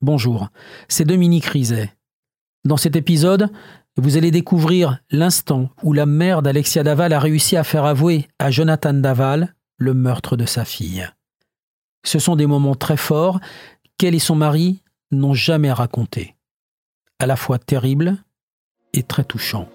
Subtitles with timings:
[0.00, 0.50] Bonjour,
[0.86, 1.92] c'est Dominique Rizet.
[2.64, 3.50] Dans cet épisode,
[3.96, 8.52] vous allez découvrir l'instant où la mère d'Alexia Daval a réussi à faire avouer à
[8.52, 11.04] Jonathan Daval le meurtre de sa fille.
[12.04, 13.40] Ce sont des moments très forts
[13.96, 16.36] qu'elle et son mari n'ont jamais racontés.
[17.18, 18.18] À la fois terribles
[18.92, 19.68] et très touchants.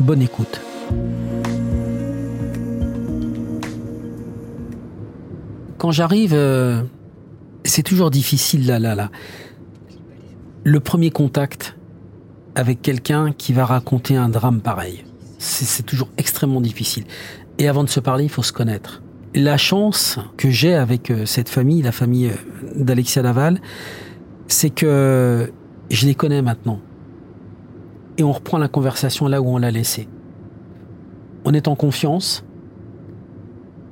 [0.00, 0.60] Bonne écoute.
[5.78, 6.82] Quand j'arrive, euh,
[7.64, 9.12] c'est toujours difficile là, là, là
[10.68, 11.76] le premier contact
[12.54, 15.04] avec quelqu'un qui va raconter un drame pareil.
[15.38, 17.04] C'est toujours extrêmement difficile.
[17.58, 19.02] Et avant de se parler, il faut se connaître.
[19.34, 22.34] La chance que j'ai avec euh, cette famille, la famille euh,
[22.76, 23.60] d'Alexia Laval,
[24.46, 25.50] c'est que
[25.90, 26.80] je les connais maintenant.
[28.18, 30.06] Et on reprend la conversation là où on l'a laissée.
[31.46, 32.44] On est en confiance.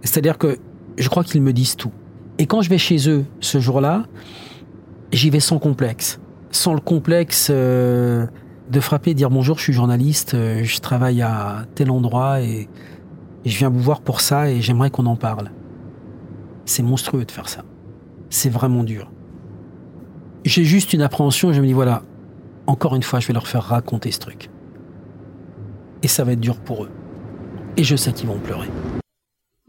[0.02, 0.58] C'est-à-dire que
[0.98, 1.92] je crois qu'ils me disent tout.
[2.38, 4.04] Et quand je vais chez eux ce jour-là,
[5.12, 6.18] j'y vais sans complexe
[6.50, 8.26] sans le complexe euh,
[8.70, 12.68] de frapper, dire bonjour, je suis journaliste, euh, je travaille à tel endroit et,
[13.44, 15.52] je viens vous voir pour ça et j'aimerais qu'on en parle.
[16.64, 17.62] C'est monstrueux de faire ça.
[18.28, 19.12] C'est vraiment dur.
[20.44, 22.02] J'ai juste une appréhension, je me dis voilà,
[22.66, 24.50] encore une fois, je vais leur faire raconter ce truc.
[26.02, 26.90] Et ça va être dur pour eux.
[27.76, 28.68] Et je sais qu'ils vont pleurer.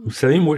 [0.03, 0.57] Vous savez, moi,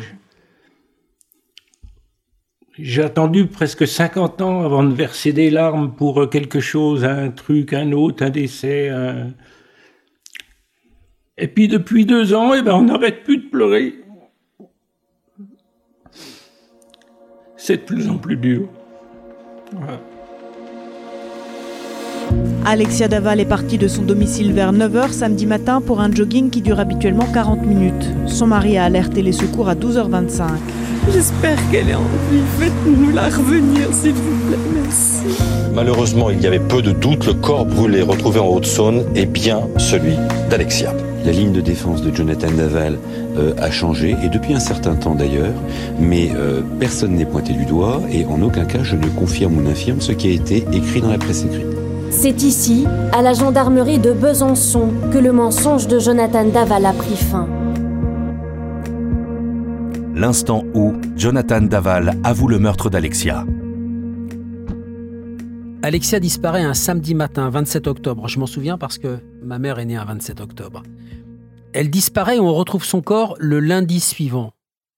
[2.81, 7.73] j'ai attendu presque 50 ans avant de verser des larmes pour quelque chose, un truc,
[7.73, 8.91] un autre, un décès.
[11.37, 13.95] Et puis depuis deux ans, eh ben, on n'arrête plus de pleurer.
[17.55, 18.67] C'est de plus en plus dur.
[22.65, 26.61] Alexia Daval est partie de son domicile vers 9h samedi matin pour un jogging qui
[26.61, 28.09] dure habituellement 40 minutes.
[28.27, 30.47] Son mari a alerté les secours à 12h25.
[31.11, 32.41] J'espère qu'elle est en vie.
[32.59, 34.57] Faites-nous la revenir, s'il vous plaît.
[34.73, 35.41] Merci.
[35.73, 37.25] Malheureusement, il y avait peu de doute.
[37.25, 40.13] Le corps brûlé retrouvé en Haute-Saône est bien celui
[40.49, 40.93] d'Alexia.
[41.25, 42.97] La ligne de défense de Jonathan Daval
[43.37, 45.53] euh, a changé, et depuis un certain temps d'ailleurs,
[45.99, 49.61] mais euh, personne n'est pointé du doigt, et en aucun cas je ne confirme ou
[49.61, 51.65] n'infirme ce qui a été écrit dans la presse écrite.
[52.09, 57.15] C'est ici, à la gendarmerie de Besançon, que le mensonge de Jonathan Daval a pris
[57.15, 57.47] fin
[60.19, 63.45] l'instant où Jonathan Daval avoue le meurtre d'Alexia.
[65.83, 68.29] Alexia disparaît un samedi matin, 27 octobre.
[68.29, 70.81] Je m'en souviens parce que ma mère est née un 27 octobre.
[71.73, 74.53] Elle disparaît et on retrouve son corps le lundi suivant.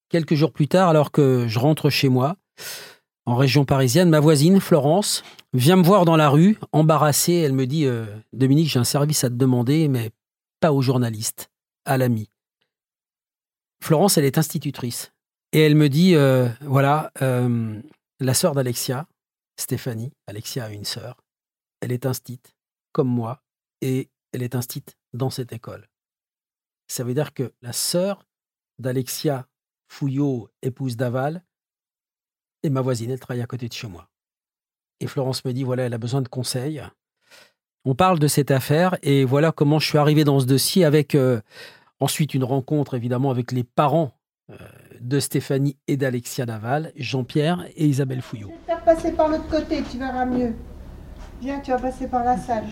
[0.10, 2.36] Quelques jours plus tard, alors que je rentre chez moi,
[3.26, 5.24] en région parisienne, ma voisine, Florence,
[5.54, 7.34] vient me voir dans la rue, embarrassée.
[7.34, 10.12] Elle me dit euh, Dominique, j'ai un service à te demander, mais
[10.60, 11.50] pas aux journalistes,
[11.84, 12.30] à l'ami.
[13.82, 15.12] Florence, elle est institutrice.
[15.54, 17.82] Et elle me dit, euh, voilà, euh,
[18.20, 19.08] la sœur d'Alexia,
[19.58, 21.18] Stéphanie, Alexia a une sœur,
[21.82, 22.56] elle est instite,
[22.94, 23.42] comme moi,
[23.82, 25.90] et elle est instite dans cette école.
[26.88, 28.26] Ça veut dire que la sœur
[28.80, 29.48] d'Alexia
[29.90, 31.44] Fouillot, épouse d'Aval,
[32.64, 34.10] est ma voisine, elle travaille à côté de chez moi.
[35.00, 36.82] Et Florence me dit, voilà, elle a besoin de conseils.
[37.84, 41.16] On parle de cette affaire et voilà comment je suis arrivé dans ce dossier avec
[41.16, 41.42] euh,
[42.02, 44.20] Ensuite, une rencontre évidemment avec les parents
[45.02, 48.48] de Stéphanie et d'Alexia Daval, Jean-Pierre et Isabelle Fouillot.
[48.48, 50.54] Je vais faire passer par l'autre côté, tu verras mieux.
[51.42, 52.66] Viens, tu vas passer par la salle.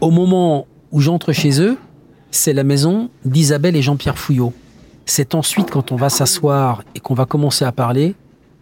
[0.00, 1.78] Au moment où j'entre chez eux,
[2.30, 4.52] c'est la maison d'Isabelle et Jean-Pierre Fouillot.
[5.06, 8.14] C'est ensuite quand on va s'asseoir et qu'on va commencer à parler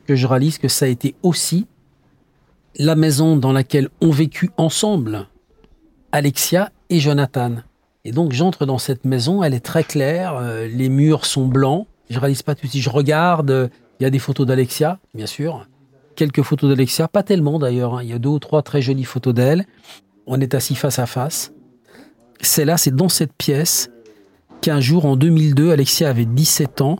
[0.06, 1.66] que je réalise que ça a été aussi
[2.76, 5.26] la maison dans laquelle ont vécu ensemble
[6.10, 7.56] Alexia et Jonathan.
[8.04, 11.86] Et donc j'entre dans cette maison, elle est très claire, euh, les murs sont blancs,
[12.10, 13.68] je réalise pas tout si je regarde, euh,
[14.00, 15.66] il y a des photos d'Alexia, bien sûr,
[16.16, 18.02] quelques photos d'Alexia, pas tellement d'ailleurs, hein.
[18.02, 19.66] il y a deux ou trois très jolies photos d'elle.
[20.26, 21.52] On est assis face à face.
[22.40, 23.90] C'est là, c'est dans cette pièce
[24.60, 26.98] qu'un jour, en 2002, Alexia avait 17 ans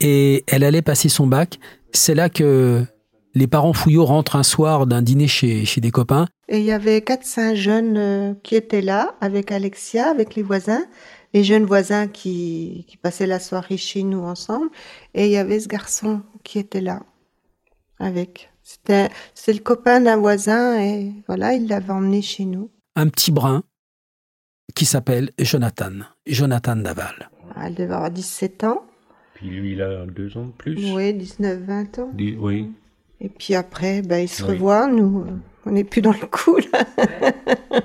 [0.00, 1.58] et elle allait passer son bac.
[1.92, 2.84] C'est là que
[3.34, 6.26] les parents Fouillot rentrent un soir d'un dîner chez, chez des copains.
[6.52, 10.42] Et il y avait quatre, cinq jeunes euh, qui étaient là avec Alexia, avec les
[10.42, 10.84] voisins,
[11.32, 14.68] les jeunes voisins qui, qui passaient la soirée chez nous ensemble.
[15.14, 17.02] Et il y avait ce garçon qui était là,
[17.98, 18.50] avec.
[18.62, 22.70] C'était c'est le copain d'un voisin et voilà, il l'avait emmené chez nous.
[22.96, 23.62] Un petit brun
[24.74, 25.92] qui s'appelle Jonathan,
[26.26, 27.30] Jonathan Daval.
[27.56, 28.82] Ah, Elle devait avoir 17 ans.
[29.34, 30.92] Puis lui, il a deux ans de plus.
[30.92, 32.10] Oui, 19, 20 ans.
[32.38, 32.70] Oui.
[33.20, 34.50] Et puis après, ben, il se Oui.
[34.50, 34.86] revoit.
[34.86, 35.30] Nous, euh,
[35.66, 36.84] on n'est plus dans le coup, là.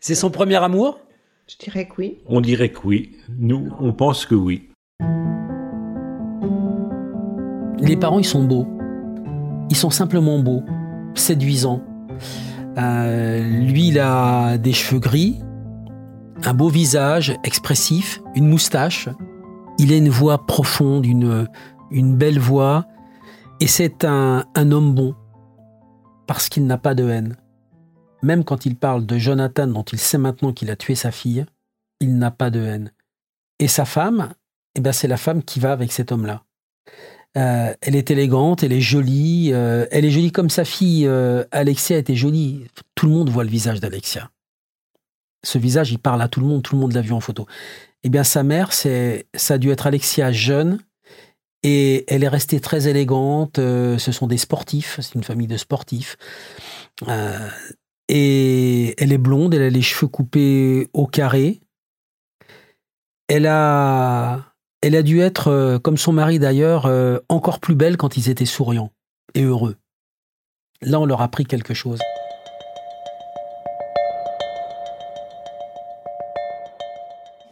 [0.00, 0.98] C'est son premier amour?
[1.46, 2.18] Je dirais que oui.
[2.26, 3.16] On dirait que oui.
[3.38, 4.70] Nous, on pense que oui.
[7.78, 8.66] Les parents, ils sont beaux.
[9.70, 10.62] Ils sont simplement beaux,
[11.14, 11.82] séduisants.
[12.78, 15.40] Euh, lui, il a des cheveux gris,
[16.44, 19.08] un beau visage expressif, une moustache.
[19.78, 21.48] Il a une voix profonde, une,
[21.90, 22.86] une belle voix.
[23.60, 25.14] Et c'est un, un homme bon,
[26.26, 27.36] parce qu'il n'a pas de haine.
[28.22, 31.44] Même quand il parle de Jonathan, dont il sait maintenant qu'il a tué sa fille,
[32.00, 32.92] il n'a pas de haine.
[33.58, 34.32] Et sa femme,
[34.74, 36.42] eh ben, c'est la femme qui va avec cet homme-là.
[37.36, 41.06] Euh, elle est élégante, elle est jolie, euh, elle est jolie comme sa fille.
[41.06, 42.66] euh, Alexia était jolie.
[42.94, 44.30] Tout le monde voit le visage d'Alexia.
[45.44, 47.46] Ce visage, il parle à tout le monde, tout le monde l'a vu en photo.
[48.02, 50.78] Eh bien, sa mère, ça a dû être Alexia jeune,
[51.64, 53.58] et elle est restée très élégante.
[53.58, 56.16] euh, ce sont des sportifs, c'est une famille de sportifs.
[57.08, 57.48] Euh,
[58.08, 61.60] et elle est blonde, elle a les cheveux coupés au carré.
[63.28, 64.52] Elle a,
[64.82, 66.86] elle a dû être, euh, comme son mari d'ailleurs,
[67.30, 68.90] encore plus belle quand ils étaient souriants
[69.34, 69.76] et heureux.
[70.82, 72.00] Là, on leur a appris quelque chose.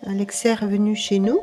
[0.04, 1.40] Alexia est revenue chez nous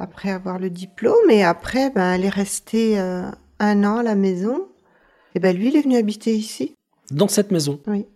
[0.00, 3.22] après avoir le diplôme et après, ben, elle est restée euh,
[3.58, 4.66] un an à la maison.
[5.34, 6.74] Et ben lui, il est venu habiter ici.
[7.10, 7.78] Dans cette maison.
[7.86, 8.06] Oui.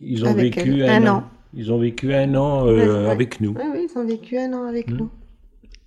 [0.00, 0.90] Ils ont Avec vécu elle.
[0.90, 1.16] un, Un an.
[1.18, 1.24] an.
[1.54, 3.54] Ils ont vécu un an euh, avec nous.
[3.56, 4.96] Oui, oui, ils ont vécu un an avec Hmm.
[4.96, 5.10] nous.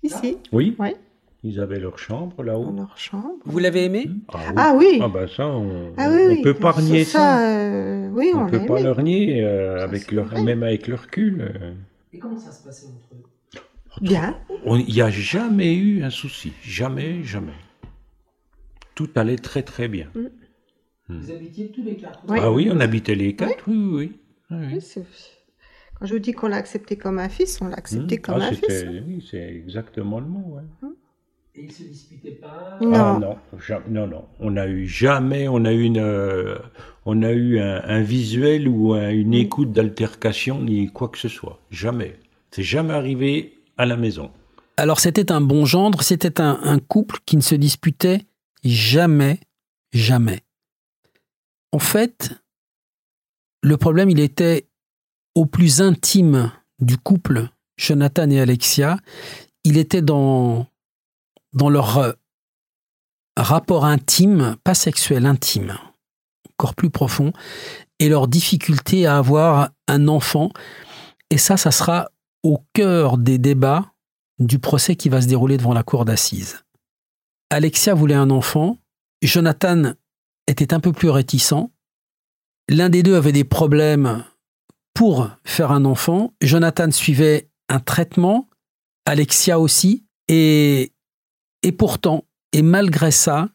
[0.02, 0.38] Ici.
[0.52, 0.76] Oui.
[0.78, 0.96] Ouais.
[1.44, 2.72] Ils avaient leur chambre là-haut.
[2.74, 3.34] Leur chambre.
[3.44, 4.10] Vous l'avez aimé?
[4.56, 4.98] Ah oui.
[5.02, 6.42] Ah bah ça, on, Ah oui, on oui.
[6.42, 7.18] peut pas renier ça.
[7.18, 8.82] Ça, euh, oui, on, on peut pas aimé.
[8.84, 11.40] le renier, euh, avec leur, même avec le recul.
[11.42, 11.72] euh.
[12.12, 13.22] Et comment ça se passait entre eux?
[14.00, 14.38] Bien.
[14.66, 16.52] Il n'y a jamais eu un souci.
[16.62, 17.52] Jamais, jamais.
[18.94, 20.10] Tout allait très très bien.
[21.08, 22.38] Vous habitiez tous les quatre Oui.
[22.42, 23.94] Ah oui, on habitait les quatre, oui, oui.
[23.96, 24.12] oui.
[24.50, 24.66] Ah oui.
[24.74, 25.04] Oui, c'est-
[25.98, 28.20] Quand je vous dis qu'on l'a accepté comme un fils, on l'a accepté Hmm.
[28.20, 28.84] comme Ah, un fils.
[29.06, 30.56] Oui, c'est exactement le mot.
[30.56, 30.88] ouais.
[31.56, 32.92] Et ils se disputaient pas Non.
[32.94, 33.36] Ah non,
[33.88, 34.24] non, non.
[34.38, 36.56] On a eu jamais, on a eu une, euh,
[37.04, 41.26] on a eu un, un visuel ou un- une écoute d'altercation ni quoi que ce
[41.28, 41.58] soit.
[41.70, 42.14] Jamais.
[42.52, 44.30] C'est jamais arrivé à la maison.
[44.76, 48.26] Alors c'était un bon gendre, c'était un, couple qui ne se disputait
[48.62, 49.40] jamais,
[49.92, 50.42] jamais.
[51.72, 52.32] En fait,
[53.62, 54.68] le problème, il était
[55.34, 58.98] au plus intime du couple, Jonathan et Alexia.
[59.64, 60.66] Il était dans,
[61.52, 62.12] dans leur euh,
[63.36, 65.76] rapport intime, pas sexuel, intime,
[66.52, 67.32] encore plus profond,
[67.98, 70.50] et leur difficulté à avoir un enfant.
[71.30, 72.10] Et ça, ça sera
[72.42, 73.92] au cœur des débats
[74.38, 76.64] du procès qui va se dérouler devant la cour d'assises.
[77.50, 78.78] Alexia voulait un enfant,
[79.22, 79.94] Jonathan
[80.46, 81.70] était un peu plus réticent,
[82.68, 84.24] l'un des deux avait des problèmes
[84.94, 88.48] pour faire un enfant, Jonathan suivait un traitement,
[89.06, 90.92] Alexia aussi, et,
[91.62, 93.48] et pourtant, et malgré ça,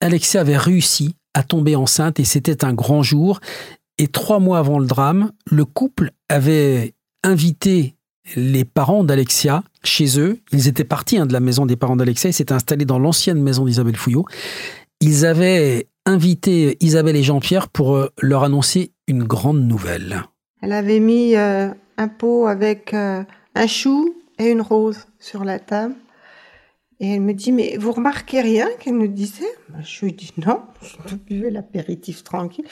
[0.00, 3.40] Alexia avait réussi à tomber enceinte et c'était un grand jour.
[3.98, 6.94] Et trois mois avant le drame, le couple avait
[7.26, 7.96] invité
[8.34, 10.38] les parents d'Alexia chez eux.
[10.52, 12.30] Ils étaient partis hein, de la maison des parents d'Alexia.
[12.30, 14.24] Ils s'étaient installés dans l'ancienne maison d'Isabelle Fouillot.
[15.00, 20.22] Ils avaient invité Isabelle et Jean-Pierre pour euh, leur annoncer une grande nouvelle.
[20.62, 23.22] Elle avait mis euh, un pot avec euh,
[23.54, 25.94] un chou et une rose sur la table.
[26.98, 29.44] Et elle me dit, mais vous remarquez rien qu'elle nous disait?
[29.82, 30.62] Je lui dis, non,
[31.06, 32.64] je buvais l'apéritif tranquille.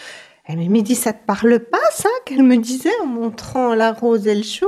[0.47, 4.27] Elle me dit, ça te parle pas, ça Qu'elle me disait en montrant la rose
[4.27, 4.67] et le chou?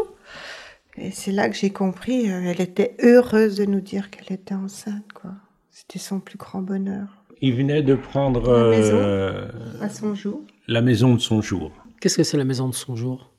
[0.97, 4.55] Et c'est là que j'ai compris, euh, elle était heureuse de nous dire qu'elle était
[4.55, 5.33] enceinte, quoi.
[5.71, 7.09] C'était son plus grand bonheur.
[7.43, 8.97] Il venait de prendre La maison?
[8.97, 9.49] euh,
[9.83, 10.41] À son jour.
[10.69, 11.71] la maison de son jour.
[12.01, 13.31] Qu'est-ce que c'est la maison de son jour?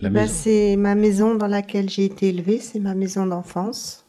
[0.00, 0.32] La Ben, maison.
[0.34, 4.06] c'est ma maison dans laquelle j'ai été élevée, c'est ma maison d'enfance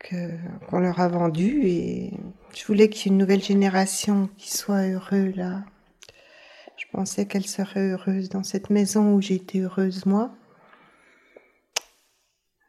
[0.00, 2.12] qu'on leur a vendue et
[2.54, 5.64] je voulais qu'il y ait une nouvelle génération qui soit heureux là.
[6.76, 10.30] Je pensais qu'elle serait heureuse dans cette maison où j'ai été heureuse moi.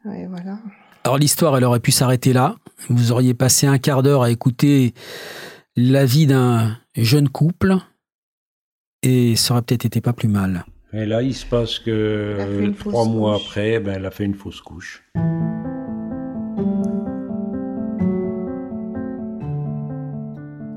[0.06, 0.58] Et voilà.
[1.04, 2.56] Alors l'histoire, elle aurait pu s'arrêter là.
[2.88, 4.94] Vous auriez passé un quart d'heure à écouter
[5.76, 7.76] la vie d'un jeune couple
[9.02, 10.64] et ça aurait peut-être été pas plus mal.
[10.92, 13.46] Et là, il se passe que trois mois couche.
[13.46, 15.04] après, ben, elle a fait une fausse couche.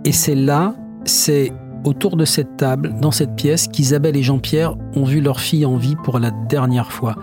[0.06, 1.54] Et c'est là, c'est
[1.86, 5.78] autour de cette table, dans cette pièce, qu'Isabelle et Jean-Pierre ont vu leur fille en
[5.78, 7.16] vie pour la dernière fois.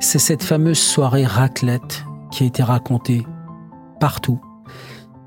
[0.00, 3.24] C'est cette fameuse soirée raclette qui a été racontée
[4.00, 4.40] partout.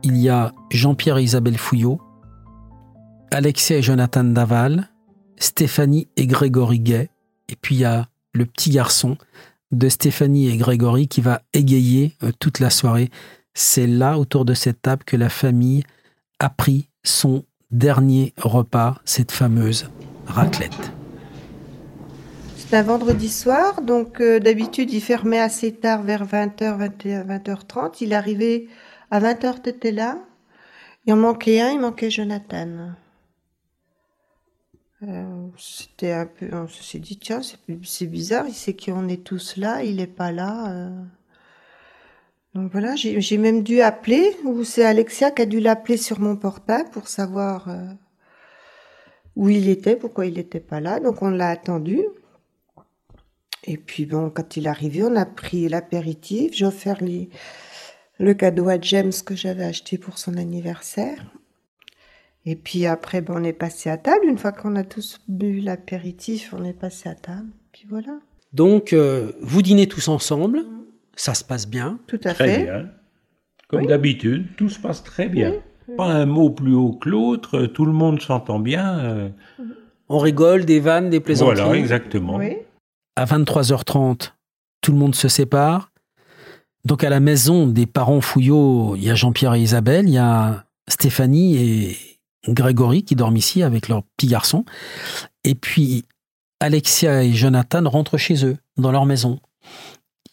[0.03, 1.99] Il y a Jean-Pierre et Isabelle Fouillot,
[3.31, 4.89] Alexia et Jonathan Daval,
[5.37, 7.09] Stéphanie et Grégory Gay,
[7.47, 9.17] et puis il y a le petit garçon
[9.71, 13.09] de Stéphanie et Grégory qui va égayer euh, toute la soirée.
[13.53, 15.83] C'est là, autour de cette table, que la famille
[16.39, 19.89] a pris son dernier repas, cette fameuse
[20.25, 20.91] raclette.
[22.57, 27.97] C'est un vendredi soir, donc euh, d'habitude il fermait assez tard, vers 20h, 21, 20h30.
[28.01, 28.67] Il arrivait
[29.09, 30.19] à 20h, tu étais là.
[31.05, 32.91] Il en manquait un, il manquait Jonathan.
[35.01, 39.55] Euh, c'était un peu, on s'est dit tiens c'est bizarre, il sait qu'on est tous
[39.55, 40.71] là, il est pas là.
[40.71, 41.03] Euh.
[42.55, 46.35] Donc voilà, j'ai même dû appeler, ou c'est Alexia qui a dû l'appeler sur mon
[46.35, 47.85] portable pour savoir euh,
[49.35, 50.99] où il était, pourquoi il n'était pas là.
[50.99, 52.01] Donc on l'a attendu.
[53.65, 56.53] Et puis bon, quand il est arrivé, on a pris l'apéritif.
[56.53, 56.97] J'ai offert
[58.17, 61.23] le cadeau à James que j'avais acheté pour son anniversaire.
[62.45, 64.25] Et puis après, ben, on est passé à table.
[64.25, 67.49] Une fois qu'on a tous bu l'apéritif, on est passé à table.
[67.71, 68.17] Puis voilà.
[68.53, 70.65] Donc, euh, vous dînez tous ensemble.
[71.19, 71.99] Ça se passe bien.
[72.07, 72.63] Tout à Très fait.
[72.63, 72.89] bien.
[73.67, 75.53] Comme d'habitude, tout se passe très bien.
[75.97, 78.99] Pas un mot plus haut que l'autre, tout le monde s'entend bien.
[78.99, 79.29] euh,
[80.07, 81.61] On rigole, des vannes, des plaisanteries.
[81.61, 82.37] Voilà, exactement.
[82.37, 82.55] Oui.
[83.17, 84.31] À 23h30,
[84.81, 85.91] tout le monde se sépare.
[86.85, 90.17] Donc à la maison des parents Fouillot, il y a Jean-Pierre et Isabelle, il y
[90.17, 91.97] a Stéphanie et
[92.47, 94.63] Grégory qui dorment ici avec leur petit garçon.
[95.43, 96.05] Et puis
[96.61, 99.39] Alexia et Jonathan rentrent chez eux, dans leur maison.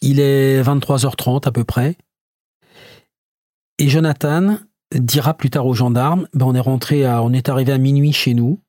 [0.01, 1.97] Il est 23h30 à peu près.
[3.79, 4.57] Et Jonathan
[4.93, 8.33] dira plus tard aux gendarmes, ben on est rentré on est arrivé à minuit chez
[8.33, 8.61] nous.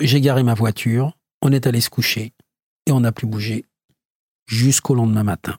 [0.00, 2.32] J'ai garé ma voiture, on est allé se coucher
[2.86, 3.64] et on n'a plus bougé
[4.46, 5.58] jusqu'au lendemain matin.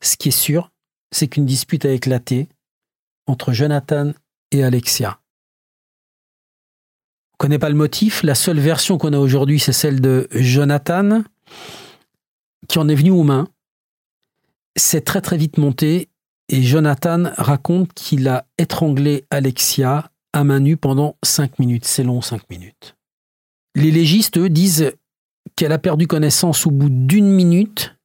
[0.00, 0.70] Ce qui est sûr,
[1.12, 2.48] c'est qu'une dispute a éclaté
[3.26, 4.12] entre Jonathan
[4.50, 5.20] et Alexia.
[7.32, 10.28] On ne connaît pas le motif, la seule version qu'on a aujourd'hui, c'est celle de
[10.32, 11.22] Jonathan,
[12.70, 13.48] qui en est venu aux mains.
[14.76, 16.08] C'est très très vite monté
[16.48, 21.84] et Jonathan raconte qu'il a étranglé Alexia à main nue pendant cinq minutes.
[21.84, 22.96] C'est long, cinq minutes.
[23.74, 24.92] Les légistes, eux, disent
[25.56, 27.96] qu'elle a perdu connaissance au bout d'une minute.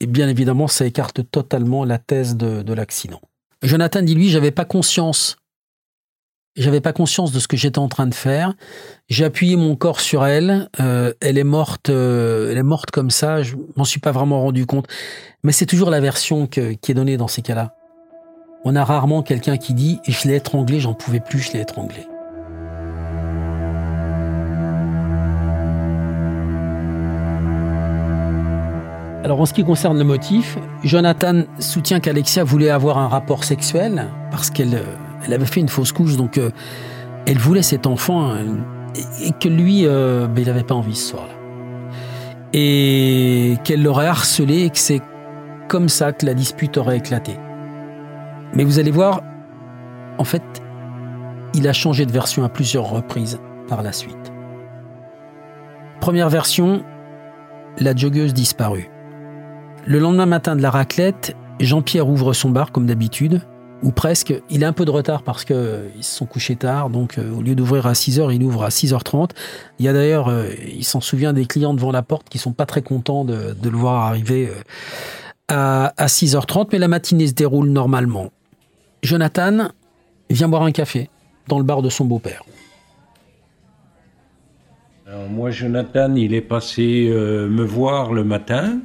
[0.00, 3.20] Et bien évidemment, ça écarte totalement la thèse de, de l'accident.
[3.62, 5.36] Jonathan dit lui, j'avais pas conscience.
[6.60, 8.52] J'avais pas conscience de ce que j'étais en train de faire.
[9.08, 10.68] J'ai appuyé mon corps sur elle.
[10.78, 11.88] euh, elle est morte.
[11.88, 13.42] euh, elle est morte comme ça.
[13.42, 14.86] Je m'en suis pas vraiment rendu compte.
[15.42, 17.74] Mais c'est toujours la version qui est donnée dans ces cas-là.
[18.66, 22.06] On a rarement quelqu'un qui dit je l'ai étranglé, j'en pouvais plus, je l'ai étranglé.
[29.24, 34.08] Alors en ce qui concerne le motif, Jonathan soutient qu'Alexia voulait avoir un rapport sexuel
[34.30, 36.50] parce qu'elle euh, elle avait fait une fausse couche, donc euh,
[37.26, 38.34] elle voulait cet enfant
[38.94, 41.34] et, et que lui, euh, ben, il n'avait pas envie ce soir-là.
[42.52, 45.00] Et qu'elle l'aurait harcelé et que c'est
[45.68, 47.36] comme ça que la dispute aurait éclaté.
[48.54, 49.22] Mais vous allez voir,
[50.18, 50.42] en fait,
[51.54, 54.32] il a changé de version à plusieurs reprises par la suite.
[56.00, 56.82] Première version,
[57.78, 58.90] la joggeuse disparue.
[59.86, 63.42] Le lendemain matin de la raclette, Jean-Pierre ouvre son bar comme d'habitude,
[63.82, 64.34] ou presque.
[64.50, 65.56] Il a un peu de retard parce qu'ils
[66.00, 69.30] se sont couchés tard, donc euh, au lieu d'ouvrir à 6h, il ouvre à 6h30.
[69.78, 72.52] Il y a d'ailleurs, euh, il s'en souvient des clients devant la porte qui sont
[72.52, 74.62] pas très contents de, le voir arriver euh,
[75.48, 78.30] à, à 6h30, mais la matinée se déroule normalement.
[79.02, 79.68] Jonathan
[80.28, 81.08] vient boire un café
[81.48, 82.44] dans le bar de son beau-père.
[85.28, 88.78] Moi, Jonathan, il est passé me voir le matin,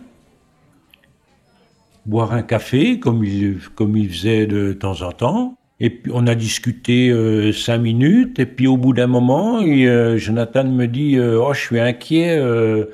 [2.05, 5.57] boire un café, comme il, comme il faisait de temps en temps.
[5.79, 9.87] Et puis on a discuté euh, cinq minutes, et puis au bout d'un moment, il,
[9.87, 12.85] euh, Jonathan me dit euh, Oh, je suis inquiet, euh,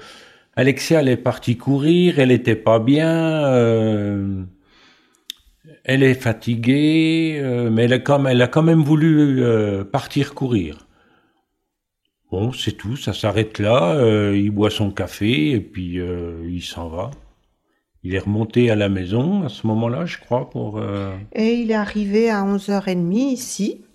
[0.56, 4.44] Alexia, elle est partie courir, elle était pas bien, euh,
[5.84, 9.44] elle est fatiguée, euh, mais elle a, quand, elle a quand même voulu
[9.92, 10.88] partir courir.
[12.32, 14.32] Bon, c'est tout, ça s'arrête là.
[14.34, 16.00] il boit son café et puis
[16.48, 17.12] il s'en va.
[18.04, 20.80] Il est remonté à la maison à ce moment-là, je crois, pour.
[20.80, 23.86] euh, Et il est arrivé à 11h30 ici.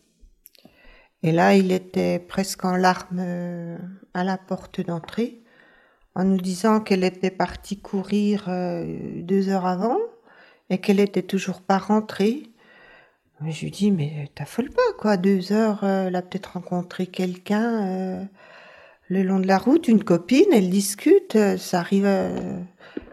[1.22, 3.76] Et là, il était presque en larmes euh,
[4.14, 5.40] à la porte d'entrée,
[6.14, 9.98] en nous disant qu'elle était partie courir euh, deux heures avant
[10.70, 12.44] et qu'elle était toujours pas rentrée.
[13.44, 15.16] Je lui dis, mais t'affole pas, quoi.
[15.16, 18.28] Deux heures, elle a peut-être rencontré quelqu'un
[19.08, 22.08] le long de la route, une copine, elle discute, ça arrive,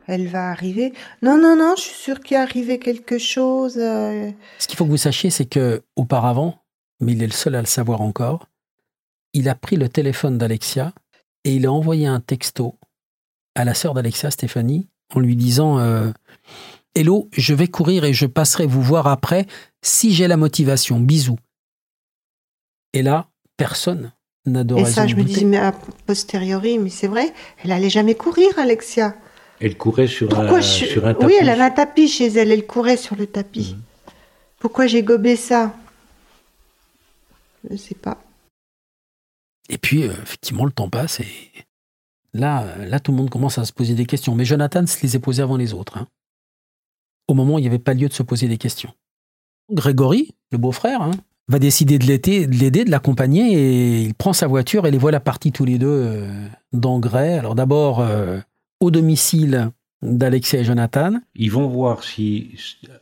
[0.08, 0.94] elle va arriver.
[1.22, 3.78] Non, non, non, je suis sûre qu'il est arrivé quelque chose.
[3.78, 4.32] euh.
[4.60, 6.60] Ce qu'il faut que vous sachiez, c'est que auparavant,
[7.00, 8.48] mais il est le seul à le savoir encore,
[9.34, 10.94] il a pris le téléphone d'Alexia
[11.44, 12.78] et il a envoyé un texto
[13.56, 16.12] à la sœur d'Alexia, Stéphanie, en lui disant euh,
[16.96, 19.48] Hello, je vais courir et je passerai vous voir après
[19.82, 21.00] si j'ai la motivation.
[21.00, 21.40] Bisous.
[22.94, 24.12] Et là, personne
[24.46, 25.74] n'a de Et raison ça, je me dis, mais a
[26.06, 27.34] posteriori, mais c'est vrai,
[27.64, 29.16] elle allait jamais courir, Alexia.
[29.66, 30.86] Elle courait sur, Pourquoi un, je...
[30.86, 31.26] sur un tapis.
[31.26, 33.78] Oui, elle avait un tapis chez elle, elle courait sur le tapis.
[34.60, 35.74] Pourquoi j'ai gobé ça?
[37.70, 38.18] Je sais pas.
[39.70, 41.28] Et puis, euh, effectivement, le temps passe et
[42.34, 44.36] là, euh, là, tout le monde commence à se poser des questions.
[44.36, 45.98] Mais Jonathan se les est posées avant les autres.
[45.98, 46.08] hein.
[47.30, 48.92] Au moment où il n'y avait pas lieu de se poser des questions.
[49.72, 51.12] Grégory, le beau-frère, hein,
[51.48, 55.54] va décider de l'aider, de l'accompagner et il prend sa voiture et les voilà partis
[55.54, 57.38] tous les deux euh, d'Angray.
[57.38, 58.40] Alors d'abord euh,
[58.84, 59.70] au domicile
[60.02, 61.14] d'Alexia et Jonathan.
[61.36, 62.56] Ils vont voir si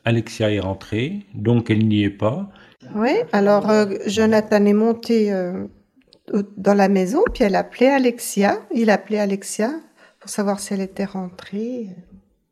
[0.06, 2.50] Alexia est rentrée, donc elle n'y est pas.
[2.96, 5.66] Oui, alors euh, Jonathan est monté euh,
[6.58, 8.60] dans la maison, puis elle appelait Alexia.
[8.76, 9.72] Il appelait Alexia
[10.20, 11.88] pour savoir si elle était rentrée.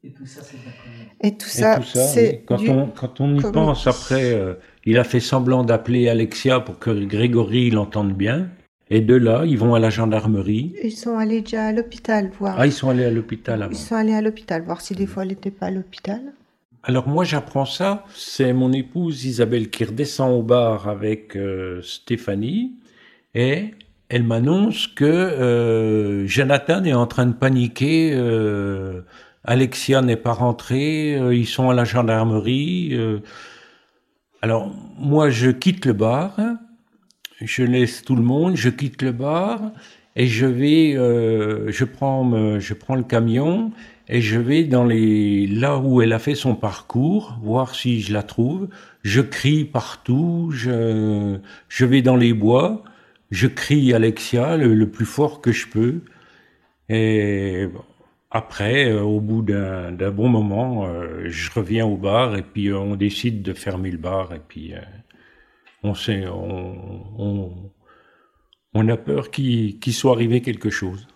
[0.04, 2.42] Et tout ça, c'est Et tout Et ça, tout ça, c'est oui.
[2.48, 4.54] quand, du- on, quand on y pense après, euh,
[4.86, 8.50] il a fait semblant d'appeler Alexia pour que Grégory l'entende bien.
[8.92, 10.74] Et de là, ils vont à la gendarmerie.
[10.84, 12.56] Ils sont allés déjà à l'hôpital voir.
[12.58, 13.72] Ah, ils sont allés à l'hôpital avant.
[13.72, 16.22] Ils sont allés à l'hôpital voir si des fois elle n'était pas à l'hôpital.
[16.84, 22.72] Alors moi j'apprends ça, c'est mon épouse Isabelle qui redescend au bar avec euh, Stéphanie
[23.36, 23.72] et
[24.08, 29.02] elle m'annonce que euh, Jonathan est en train de paniquer, euh,
[29.44, 32.98] Alexia n'est pas rentrée, ils sont à la gendarmerie.
[34.42, 36.38] Alors moi je quitte le bar,
[37.42, 39.62] je laisse tout le monde, je quitte le bar
[40.16, 43.72] et je vais, euh, je prends, je prends le camion
[44.08, 48.14] et je vais dans les là où elle a fait son parcours, voir si je
[48.14, 48.70] la trouve.
[49.04, 51.38] Je crie partout, je,
[51.70, 52.84] je vais dans les bois,
[53.32, 56.02] je crie Alexia le, le plus fort que je peux.
[56.90, 57.70] Et
[58.32, 62.78] après, euh, au bout d'un bon moment, euh, je reviens au bar et puis euh,
[62.78, 64.74] on décide de fermer le bar et puis
[65.84, 66.76] on sait, on,
[67.18, 67.52] on,
[68.74, 71.08] on a peur qu'il soit arrivé quelque chose.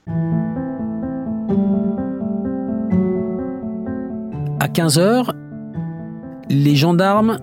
[4.59, 5.31] À 15h,
[6.49, 7.39] les gendarmes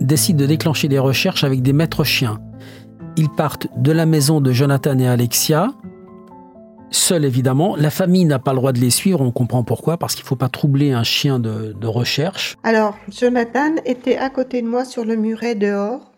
[0.00, 2.40] décident de déclencher des recherches avec des maîtres chiens.
[3.16, 5.72] Ils partent de la maison de Jonathan et Alexia,
[6.90, 7.76] seuls évidemment.
[7.76, 10.28] La famille n'a pas le droit de les suivre, on comprend pourquoi, parce qu'il ne
[10.28, 12.56] faut pas troubler un chien de, de recherche.
[12.62, 16.09] Alors, Jonathan était à côté de moi sur le muret dehors.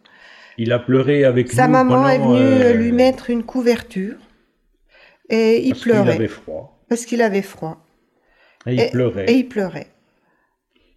[0.59, 4.17] Il a pleuré avec Sa nous maman est venue euh, lui mettre une couverture
[5.29, 6.85] et il parce qu'il pleurait avait froid.
[6.89, 7.85] parce qu'il avait froid.
[8.67, 9.25] Et il pleurait.
[9.29, 9.87] Et il pleurait.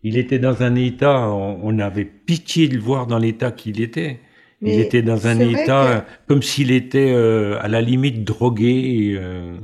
[0.03, 3.81] Il était dans un état, on, on avait pitié de le voir dans l'état qu'il
[3.81, 4.19] était.
[4.61, 9.15] il était dans un état comme s'il était euh, à la limite drogué.
[9.17, 9.55] euh.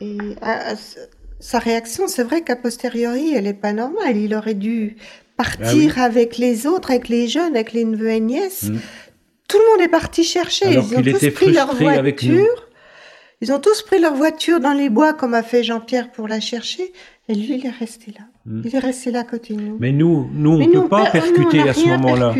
[0.00, 0.98] Et ah, s-
[1.40, 4.16] sa réaction, c'est vrai qu'à posteriori, elle est pas normale.
[4.16, 4.96] Il aurait dû
[5.36, 8.64] partir Ah avec les autres, avec les jeunes, avec les neveux et nièces.
[8.64, 8.78] Mm.
[9.48, 10.66] Tout le monde est parti chercher.
[10.66, 12.66] Alors Ils ont tous pris leur avec voiture.
[13.42, 16.40] Ils ont tous pris leur voiture dans les bois, comme a fait Jean-Pierre pour la
[16.40, 16.92] chercher.
[17.28, 18.24] Et lui, il est resté là.
[18.46, 18.62] Mm.
[18.64, 19.76] Il est resté là à côté de nous.
[19.78, 22.34] Mais nous, nous on ne nous, peut pas nous, percuter à ce moment-là.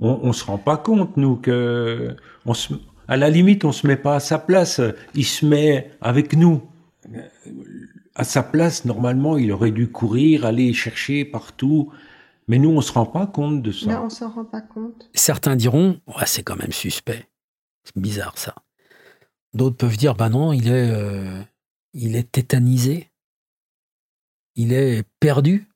[0.00, 2.14] On, on se rend pas compte, nous, que
[2.46, 2.74] on se,
[3.08, 4.80] à la limite, on se met pas à sa place.
[5.14, 6.62] Il se met avec nous.
[8.14, 11.90] À sa place, normalement, il aurait dû courir, aller chercher partout.
[12.48, 13.86] Mais nous, on se rend pas compte de ça.
[13.86, 15.08] Non, on s'en rend pas compte.
[15.14, 17.28] Certains diront Ouais, c'est quand même suspect.
[17.84, 18.54] C'est bizarre ça.
[19.54, 21.40] D'autres peuvent dire Bah non, il est, euh,
[21.92, 23.10] il est tétanisé.
[24.56, 25.68] Il est perdu.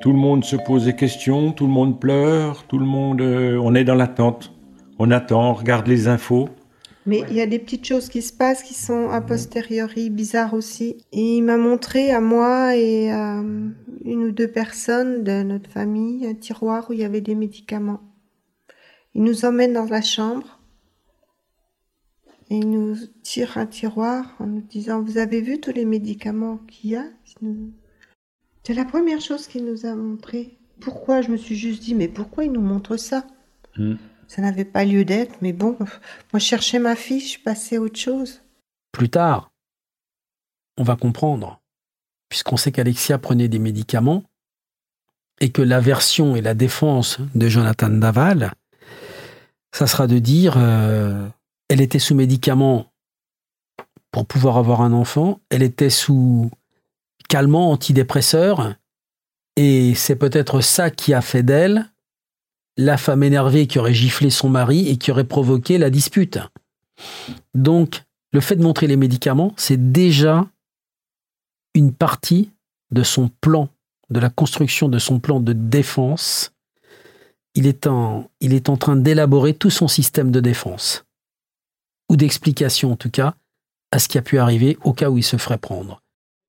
[0.00, 3.58] Tout le monde se pose des questions, tout le monde pleure, tout le monde, euh,
[3.62, 4.50] on est dans l'attente.
[4.98, 6.48] On attend, on regarde les infos.
[7.10, 10.54] Mais il y a des petites choses qui se passent qui sont a posteriori bizarres
[10.54, 11.04] aussi.
[11.10, 13.42] Et il m'a montré à moi et à
[14.04, 18.00] une ou deux personnes de notre famille un tiroir où il y avait des médicaments.
[19.16, 20.60] Il nous emmène dans la chambre
[22.48, 22.94] et il nous
[23.24, 27.06] tire un tiroir en nous disant Vous avez vu tous les médicaments qu'il y a?
[28.62, 30.60] C'est la première chose qu'il nous a montré.
[30.78, 31.22] Pourquoi?
[31.22, 33.26] Je me suis juste dit Mais pourquoi il nous montre ça?
[33.76, 33.96] Hmm.
[34.30, 35.88] Ça n'avait pas lieu d'être, mais bon, moi
[36.34, 38.42] je cherchais ma fille, je suis à autre chose.
[38.92, 39.50] Plus tard,
[40.78, 41.60] on va comprendre
[42.30, 44.22] puisqu'on sait qu'Alexia prenait des médicaments,
[45.40, 48.52] et que la version et la défense de Jonathan Daval,
[49.72, 51.28] ça sera de dire euh,
[51.68, 52.86] elle était sous médicaments
[54.12, 56.50] pour pouvoir avoir un enfant, elle était sous
[57.28, 58.74] calmant antidépresseur,
[59.56, 61.90] et c'est peut-être ça qui a fait d'elle
[62.80, 66.38] la femme énervée qui aurait giflé son mari et qui aurait provoqué la dispute.
[67.54, 70.48] Donc, le fait de montrer les médicaments, c'est déjà
[71.74, 72.50] une partie
[72.90, 73.68] de son plan,
[74.08, 76.52] de la construction de son plan de défense.
[77.54, 78.30] Il est en,
[78.78, 81.04] train d'élaborer tout son système de défense,
[82.08, 83.34] ou d'explication en tout cas,
[83.92, 86.00] à ce qui a pu arriver au cas où il se ferait prendre.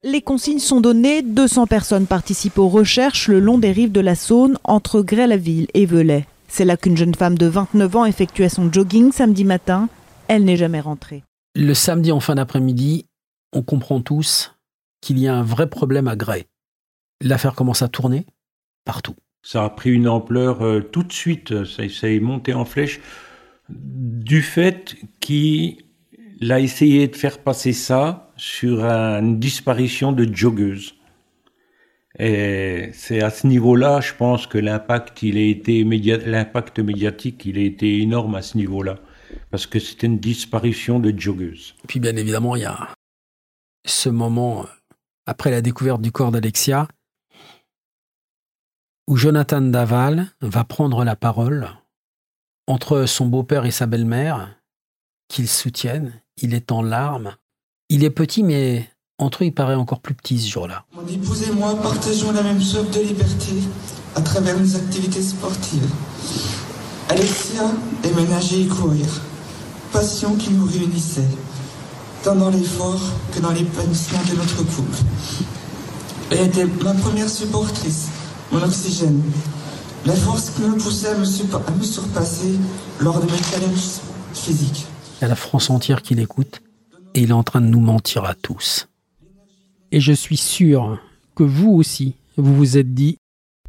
[0.03, 4.15] Les consignes sont données, 200 personnes participent aux recherches le long des rives de la
[4.15, 6.25] Saône entre Grès-la-Ville et Velay.
[6.47, 9.89] C'est là qu'une jeune femme de 29 ans effectuait son jogging samedi matin.
[10.27, 11.23] Elle n'est jamais rentrée.
[11.55, 13.05] Le samedi en fin d'après-midi,
[13.53, 14.55] on comprend tous
[15.01, 16.47] qu'il y a un vrai problème à Grès.
[17.21, 18.25] L'affaire commence à tourner
[18.85, 19.15] partout.
[19.43, 23.01] Ça a pris une ampleur euh, tout de suite, ça, ça est monté en flèche
[23.69, 25.83] du fait qu'il
[26.49, 30.95] a essayé de faire passer ça sur une disparition de joggeuse.
[32.17, 35.35] Et c'est à ce niveau-là, je pense que l'impact, il
[36.83, 38.99] médiatique, il a été énorme à ce niveau-là,
[39.49, 41.75] parce que c'était une disparition de joggeuse.
[41.87, 42.89] Puis bien évidemment, il y a
[43.85, 44.65] ce moment
[45.25, 46.87] après la découverte du corps d'Alexia,
[49.07, 51.69] où Jonathan Daval va prendre la parole
[52.67, 54.57] entre son beau-père et sa belle-mère,
[55.27, 56.21] qu'ils soutiennent.
[56.41, 57.35] Il est en larmes
[57.93, 60.85] il est petit, mais entre eux, il paraît encore plus petit ce jour-là.
[60.95, 63.51] Mon épouse et moi partageons la même soif de liberté
[64.15, 65.89] à travers nos activités sportives.
[67.09, 67.63] Alexia
[68.05, 69.07] aimait nager et courir,
[69.91, 71.27] passion qui nous réunissait,
[72.23, 73.01] tant dans l'effort
[73.35, 75.03] que dans l'épanouissement de notre couple.
[76.31, 78.07] Elle était ma première supportrice,
[78.53, 79.21] mon oxygène,
[80.05, 82.57] la force qui me poussait à me, à me surpasser
[83.01, 83.99] lors de mes challenges
[84.33, 84.85] physiques.
[85.21, 86.63] Il y a la France entière qui l'écoute
[87.13, 88.89] et il est en train de nous mentir à tous.
[89.91, 90.99] Et je suis sûr
[91.35, 93.19] que vous aussi, vous vous êtes dit,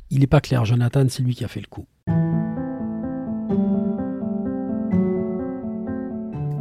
[0.09, 1.85] il n'est pas clair, Jonathan, c'est lui qui a fait le coup.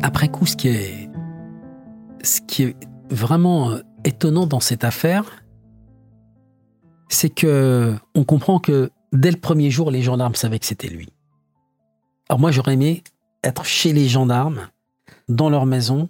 [0.04, 1.10] Après coup, ce qui est,
[2.21, 2.75] ce qui est
[3.10, 5.41] vraiment étonnant dans cette affaire,
[7.08, 11.08] c'est que on comprend que dès le premier jour, les gendarmes savaient que c'était lui.
[12.27, 13.06] Alors moi, j'aurais aimé
[13.41, 14.67] être chez les gendarmes,
[15.36, 16.10] dans leur maison,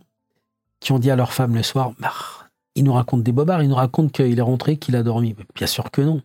[0.80, 2.14] qui ont dit à leur femme le soir, bah,
[2.76, 5.36] il nous raconte des bobards, il nous raconte qu'il est rentré, qu'il a dormi.
[5.56, 6.22] Bien sûr que non.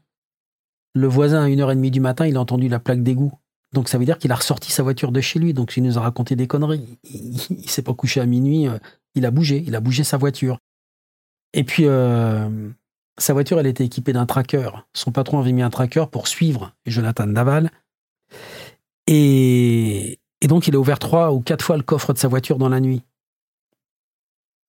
[0.95, 3.33] Le voisin, à 1h30 du matin, il a entendu la plaque d'égout.
[3.73, 5.53] Donc ça veut dire qu'il a ressorti sa voiture de chez lui.
[5.53, 6.99] Donc il nous a raconté des conneries.
[7.05, 8.79] Il, ne s'est pas couché à minuit, euh,
[9.15, 10.59] il a bougé, il a bougé sa voiture.
[11.53, 12.71] Et puis, euh,
[13.19, 14.71] sa voiture, elle était équipée d'un tracker.
[14.95, 17.71] Son patron avait mis un tracker pour suivre Jonathan Daval.
[19.07, 19.13] Et,
[20.41, 22.69] et donc, il a ouvert trois ou quatre fois le coffre de sa voiture dans
[22.69, 23.03] la nuit.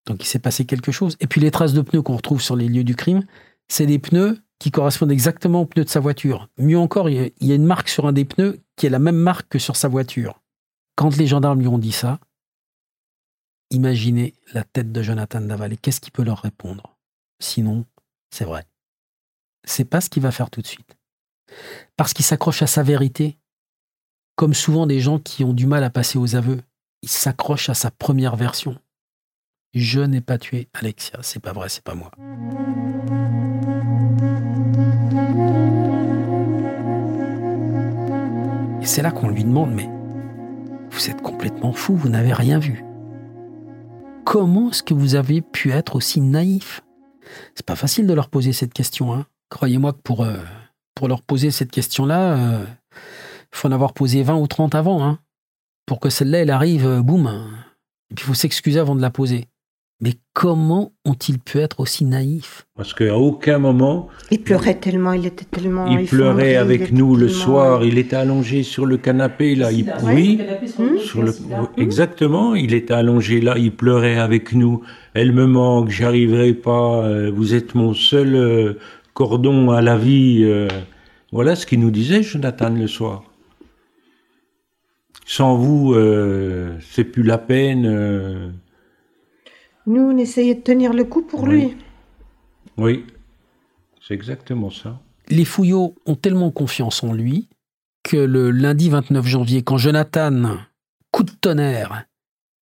[0.07, 1.17] Donc il s'est passé quelque chose.
[1.19, 3.25] Et puis les traces de pneus qu'on retrouve sur les lieux du crime,
[3.67, 6.49] c'est des pneus qui correspondent exactement aux pneus de sa voiture.
[6.57, 9.17] Mieux encore, il y a une marque sur un des pneus qui est la même
[9.17, 10.41] marque que sur sa voiture.
[10.95, 12.19] Quand les gendarmes lui ont dit ça,
[13.69, 16.97] imaginez la tête de Jonathan Daval et qu'est-ce qu'il peut leur répondre?
[17.39, 17.85] Sinon,
[18.31, 18.65] c'est vrai.
[19.65, 20.97] C'est pas ce qu'il va faire tout de suite.
[21.97, 23.37] Parce qu'il s'accroche à sa vérité.
[24.37, 26.61] Comme souvent des gens qui ont du mal à passer aux aveux,
[27.01, 28.77] il s'accroche à sa première version.
[29.73, 31.17] Je n'ai pas tué Alexia.
[31.23, 32.11] C'est pas vrai, c'est pas moi.
[38.79, 39.89] Et c'est là qu'on lui demande Mais
[40.91, 42.85] vous êtes complètement fou, vous n'avez rien vu.
[44.23, 46.83] Comment est-ce que vous avez pu être aussi naïf?
[47.55, 49.15] C'est pas facile de leur poser cette question.
[49.15, 49.25] Hein.
[49.49, 50.37] Croyez-moi que pour, euh,
[51.07, 52.65] leur poser cette question-là, euh,
[53.51, 55.03] faut en avoir posé 20 ou 30 avant.
[55.03, 55.19] Hein.
[55.85, 57.27] Pour que celle-là, elle arrive, euh, boum.
[58.09, 59.47] Et puis il faut s'excuser avant de la poser.
[59.99, 62.67] Mais comment ont-ils pu être aussi naïfs?
[62.75, 64.09] Parce qu'à aucun moment...
[64.29, 65.87] Il pleurait tellement, il était tellement...
[65.87, 69.91] Il pleurait avec nous le soir, il était allongé sur le canapé, là, il...
[70.03, 70.39] Oui,
[70.99, 71.33] sur le...
[71.77, 74.83] exactement, il était allongé là, il pleurait avec nous.
[75.15, 78.73] Elle me manque, j'arriverai pas, euh, vous êtes mon seul euh,
[79.15, 80.43] cordon à la vie.
[80.43, 80.67] Euh.
[81.31, 83.23] Voilà ce qu'il nous disait, Jonathan, le soir.
[85.29, 85.93] Sans vous,
[86.89, 88.53] c'est plus la peine...
[89.85, 91.77] Nous, on essayait de tenir le coup pour lui.
[92.77, 93.05] Oui,
[94.05, 94.99] c'est exactement ça.
[95.29, 97.49] Les Fouillots ont tellement confiance en lui
[98.03, 100.57] que le lundi 29 janvier, quand Jonathan,
[101.11, 102.05] coup de tonnerre,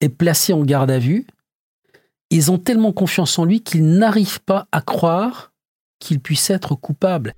[0.01, 1.25] est placé en garde à vue,
[2.32, 5.51] ils ont tellement confiance en lui qu'ils n'arrivent pas à croire
[5.99, 7.34] qu'il puisse être coupable.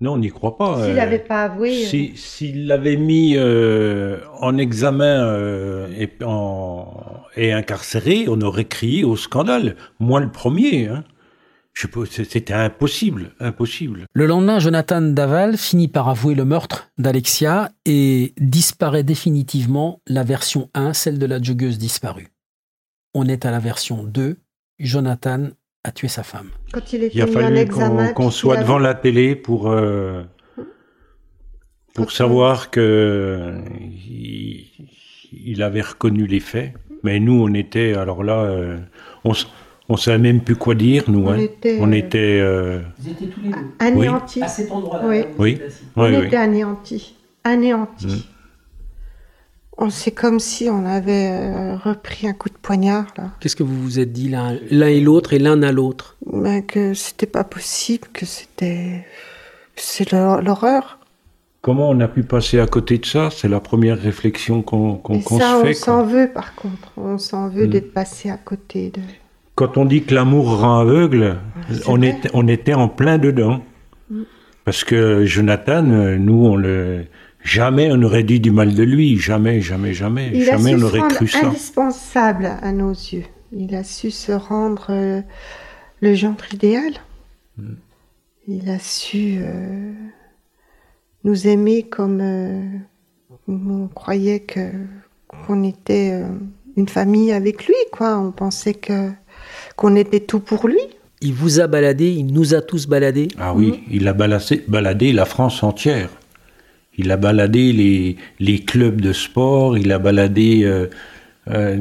[0.00, 0.76] Non, on n'y croit pas.
[0.82, 1.72] S'il euh, n'avait pas avoué.
[1.84, 6.92] si- S'il l'avait mis euh, en examen euh, et, en-
[7.36, 9.76] et incarcéré, on aurait crié au scandale.
[10.00, 10.88] Moi le premier.
[10.88, 11.04] Hein.
[12.08, 14.06] C'était impossible, impossible.
[14.12, 20.70] Le lendemain, Jonathan Daval finit par avouer le meurtre d'Alexia et disparaît définitivement la version
[20.74, 22.28] 1, celle de la joggeuse disparue.
[23.12, 24.36] On est à la version 2,
[24.78, 25.48] Jonathan
[25.84, 26.48] a tué sa femme.
[26.72, 27.66] Quand il a fallu
[28.14, 30.22] qu'on soit devant avait- la télé pour euh,
[31.94, 34.66] pour Quand savoir que il,
[35.32, 36.72] il avait reconnu les faits.
[37.02, 38.78] Mais nous, on était alors là, euh,
[39.24, 39.32] on
[39.90, 41.04] on savait même plus quoi dire.
[41.08, 41.36] Nous, On hein.
[41.38, 44.42] était, on euh, était euh, Vous étiez tous les deux Anéantis.
[44.42, 45.06] à cet endroit-là.
[45.06, 45.24] Oui.
[45.38, 45.60] Oui.
[45.96, 46.26] On oui, oui.
[46.26, 47.14] était anéantis.
[47.44, 48.06] Anéantis.
[48.06, 48.33] Mm.
[49.76, 53.24] On C'est comme si on avait euh, repris un coup de poignard, là.
[53.40, 56.16] Qu'est-ce que vous vous êtes dit l'un l'un et l'autre et l'un à l'autre?
[56.32, 59.04] Ben, que c'était pas possible, que c'était.
[59.76, 60.98] C'est l'hor- l'horreur.
[61.60, 63.30] Comment on a pu passer à côté de ça?
[63.30, 65.74] C'est la première réflexion qu'on ça, se on fait.
[65.74, 66.04] s'en quoi.
[66.04, 66.92] veut, par contre.
[66.96, 67.70] On s'en veut Mm.
[67.70, 69.00] d'être passé à côté de.
[69.56, 71.38] Quand on dit que l'amour rend aveugle,
[71.88, 73.62] on était, on était en plein dedans.
[74.10, 74.22] Mm.
[74.64, 77.06] Parce que Jonathan, euh, nous, on le.
[77.44, 79.18] Jamais on aurait dit du mal de lui.
[79.18, 80.30] Jamais, jamais, jamais.
[80.34, 81.46] Il a jamais su on se aurait rendre cru ça.
[81.46, 83.24] indispensable à nos yeux.
[83.52, 85.20] Il a su se rendre euh,
[86.00, 86.92] le gendre idéal.
[87.58, 87.74] Mm.
[88.48, 89.92] Il a su euh,
[91.22, 92.62] nous aimer comme euh,
[93.46, 94.70] on croyait que
[95.28, 96.28] qu'on était euh,
[96.76, 98.18] une famille avec lui, quoi.
[98.18, 99.10] On pensait que
[99.76, 100.80] qu'on était tout pour lui.
[101.20, 103.28] Il vous a baladé, il nous a tous baladés.
[103.38, 106.10] Ah oui, il a baladé, baladé la France entière.
[106.98, 110.86] Il a baladé les, les clubs de sport, il a baladé euh,
[111.50, 111.76] euh,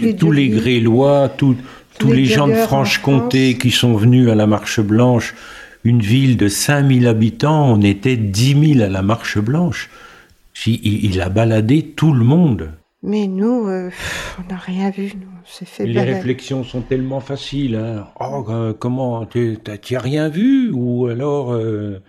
[0.00, 0.48] les tous les.
[0.48, 1.56] Grélois, tous,
[1.98, 5.34] tous les les gens de Franche-Comté qui sont venus à la Marche Blanche.
[5.84, 9.88] Une ville de 5000 habitants, on était 10 000 à la Marche Blanche.
[10.66, 12.72] Il, il a baladé tout le monde.
[13.02, 13.90] Mais nous, euh,
[14.38, 15.12] on n'a rien vu.
[15.14, 15.28] Nous,
[15.64, 16.14] fait Les balader.
[16.14, 17.76] réflexions sont tellement faciles.
[17.76, 18.06] Hein.
[18.18, 20.70] Oh, euh, comment Tu t'as- rien vu?
[20.72, 22.02] Ou alors euh,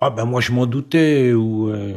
[0.00, 1.32] Ah ben moi je m'en doutais.
[1.32, 1.94] Ou euh,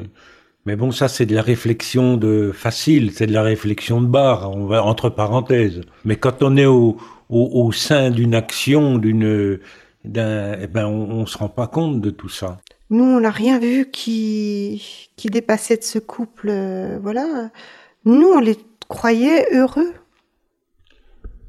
[0.66, 4.52] mais bon ça c'est de la réflexion de facile, c'est de la réflexion de barre.
[4.52, 5.82] On va entre parenthèses.
[6.06, 6.98] Mais quand on est au,
[7.30, 9.60] au, sein d'une action, d'une
[10.06, 12.60] d'un, eh ben on, on se rend pas compte de tout ça.
[12.89, 16.50] Nous, on n'a rien vu qui, qui dépassait de ce couple.
[16.52, 17.50] euh, voilà.
[18.06, 19.94] Nous, on les croyait heureux.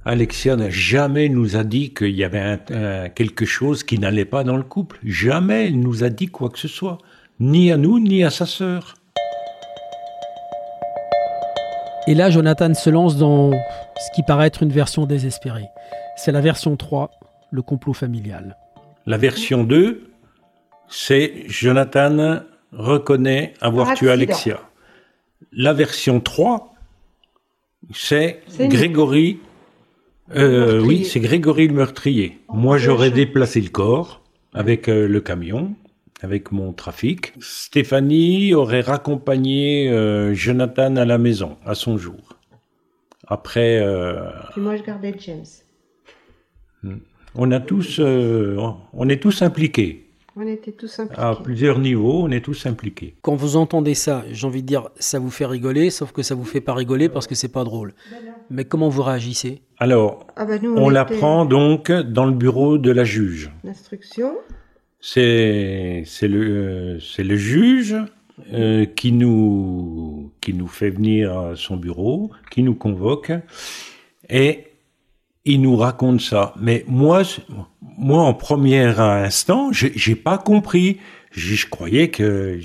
[0.04, 4.26] Alexia n'a jamais nous a dit qu'il y avait un- un- quelque chose qui n'allait
[4.26, 4.98] pas dans le couple.
[5.04, 6.98] Jamais elle nous a dit quoi que ce soit.
[7.40, 8.94] Ni à nous, ni à sa sœur.
[12.06, 15.68] Et là, Jonathan se lance dans ce qui paraît être une version désespérée.
[16.16, 17.10] C'est la version 3,
[17.50, 18.56] le complot familial.
[19.06, 20.10] La version 2,
[20.86, 22.40] c'est Jonathan
[22.72, 24.10] reconnaît avoir tué.
[24.10, 24.60] Alexia.
[25.52, 26.74] La version 3,
[27.94, 28.42] c'est.
[28.68, 29.38] Grégory.
[30.34, 32.38] Euh, oui, c'est Grégory le meurtrier.
[32.52, 34.22] Moi, j'aurais déplacé le corps
[34.54, 35.74] avec euh, le camion,
[36.22, 37.34] avec mon trafic.
[37.40, 42.38] Stéphanie aurait raccompagné euh, Jonathan à la maison, à son jour.
[43.26, 45.44] Après, euh, Puis moi, je gardais James.
[47.34, 48.56] on a tous, euh,
[48.92, 50.03] on est tous impliqués.
[50.36, 51.22] On était tous impliqués.
[51.22, 53.14] À plusieurs niveaux, on est tous impliqués.
[53.22, 56.34] Quand vous entendez ça, j'ai envie de dire, ça vous fait rigoler, sauf que ça
[56.34, 57.92] vous fait pas rigoler parce que c'est pas drôle.
[58.50, 59.62] Mais comment vous réagissez?
[59.78, 63.50] Alors, Ah bah, nous, on était- l'apprend donc dans le bureau de la juge.
[63.62, 64.32] L'instruction.
[65.00, 67.94] C'est c'est le c'est le juge
[68.52, 73.30] euh, qui nous qui nous fait venir à son bureau, qui nous convoque
[74.30, 74.64] et
[75.44, 76.54] il nous raconte ça.
[76.60, 77.22] Mais moi
[77.98, 80.98] moi en premier instant, j'ai j'ai pas compris.
[81.30, 82.58] Je, je croyais que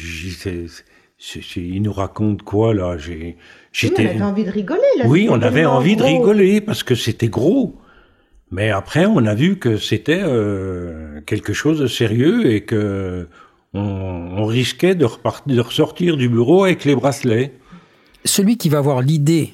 [1.56, 2.98] il nous raconte quoi là?
[2.98, 3.36] J'ai Oui,
[3.72, 4.82] j'étais on avait envie de rigoler.
[4.98, 7.76] Là, oui, on avait envie de rigoler parce que c'était gros.
[8.52, 13.28] Mais après, on a vu que c'était euh, quelque chose de sérieux et que
[13.74, 17.54] on, on risquait de, repartir, de ressortir du bureau avec les bracelets.
[18.26, 19.54] Celui qui va avoir l'idée,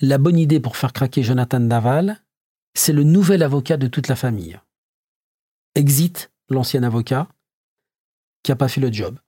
[0.00, 2.18] la bonne idée pour faire craquer Jonathan Daval,
[2.74, 4.58] c'est le nouvel avocat de toute la famille.
[5.74, 7.28] Exit l'ancien avocat
[8.42, 9.18] qui n'a pas fait le job.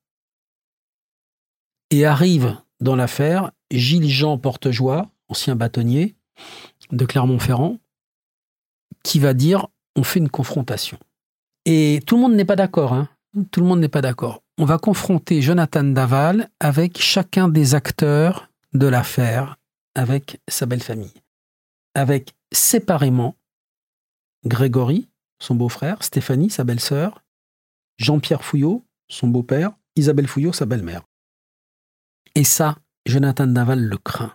[1.91, 6.15] Et arrive dans l'affaire Gilles-Jean Portejoie, ancien bâtonnier
[6.91, 7.79] de Clermont-Ferrand,
[9.03, 10.99] qui va dire on fait une confrontation.
[11.65, 13.09] Et tout le monde n'est pas d'accord, hein.
[13.51, 14.43] Tout le monde n'est pas d'accord.
[14.59, 19.57] On va confronter Jonathan Daval avec chacun des acteurs de l'affaire,
[19.95, 21.23] avec sa belle famille.
[21.97, 23.37] Avec séparément
[24.45, 27.25] Grégory, son beau-frère, Stéphanie, sa belle-sœur,
[27.97, 31.05] Jean-Pierre Fouillot, son beau-père, Isabelle Fouillot, sa belle-mère.
[32.35, 34.35] Et ça, Jonathan Daval le craint.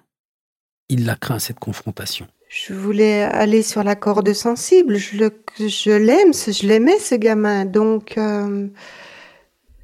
[0.89, 2.27] Il la craint, cette confrontation.
[2.49, 4.97] Je voulais aller sur la corde sensible.
[4.97, 7.65] Je l'aime, je l'aimais ce gamin.
[7.65, 8.69] Donc, euh,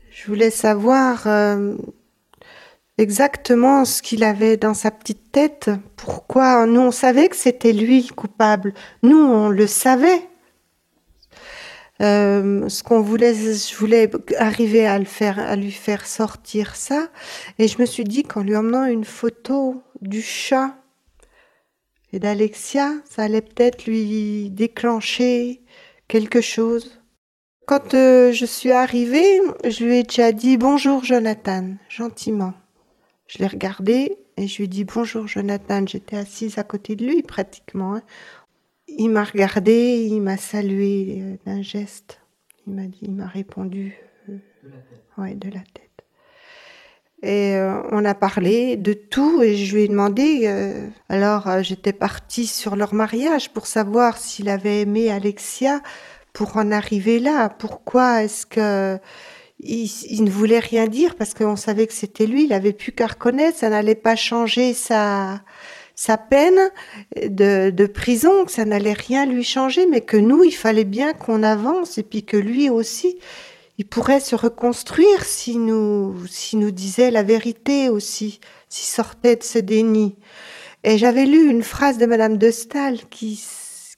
[0.09, 1.75] je voulais savoir euh,
[2.97, 5.69] exactement ce qu'il avait dans sa petite tête.
[5.95, 8.73] Pourquoi Nous, on savait que c'était lui le coupable?
[9.03, 10.21] Nous, on le savait.
[12.01, 17.07] Euh, ce qu'on voulait, je voulais arriver à le faire, à lui faire sortir ça.
[17.57, 20.75] Et je me suis dit qu'en lui emmenant une photo du chat
[22.13, 25.61] et d'Alexia, ça allait peut-être lui déclencher
[26.07, 27.01] quelque chose.
[27.65, 32.53] Quand euh, je suis arrivée, je lui ai déjà dit bonjour Jonathan, gentiment.
[33.27, 35.85] Je l'ai regardé et je lui ai dit bonjour Jonathan.
[35.85, 37.95] J'étais assise à côté de lui pratiquement.
[37.95, 38.01] Hein.
[38.87, 42.21] Il m'a regardé, il m'a salué euh, d'un geste.
[42.65, 43.97] Il m'a dit, il m'a répondu.
[44.29, 45.03] Euh, de la tête.
[45.17, 45.83] Ouais, de la tête.
[47.21, 50.47] Et euh, on a parlé de tout et je lui ai demandé.
[51.09, 55.81] alors j'étais partie sur leur mariage pour savoir s'il avait aimé Alexia
[56.31, 57.49] pour en arriver là.
[57.49, 58.99] Pourquoi est-ce que
[59.59, 62.45] il, ne voulait rien dire parce qu'on savait que c'était lui.
[62.45, 63.57] Il avait plus qu'à reconnaître.
[63.57, 65.41] Ça n'allait pas changer sa
[66.29, 66.59] peine
[67.15, 71.43] de, prison, que ça n'allait rien lui changer, mais que nous, il fallait bien qu'on
[71.43, 73.17] avance et puis que lui aussi,
[73.79, 78.39] il pourrait se reconstruire si nous, si nous disait la vérité aussi,
[78.69, 80.15] s'il sortait de ce déni.
[80.83, 83.43] Et j'avais lu une phrase de Madame de Stahl qui,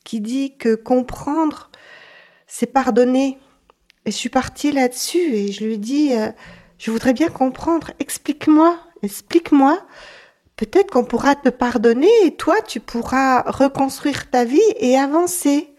[0.04, 1.70] qui dit que comprendre,
[2.48, 3.38] c'est pardonner.
[4.10, 6.32] Et je suis partie là-dessus et je lui dis, euh,
[6.80, 9.86] je voudrais bien comprendre, explique-moi, explique-moi
[10.56, 15.76] peut-être qu'on pourra te pardonner et toi, tu pourras reconstruire ta vie et avancer.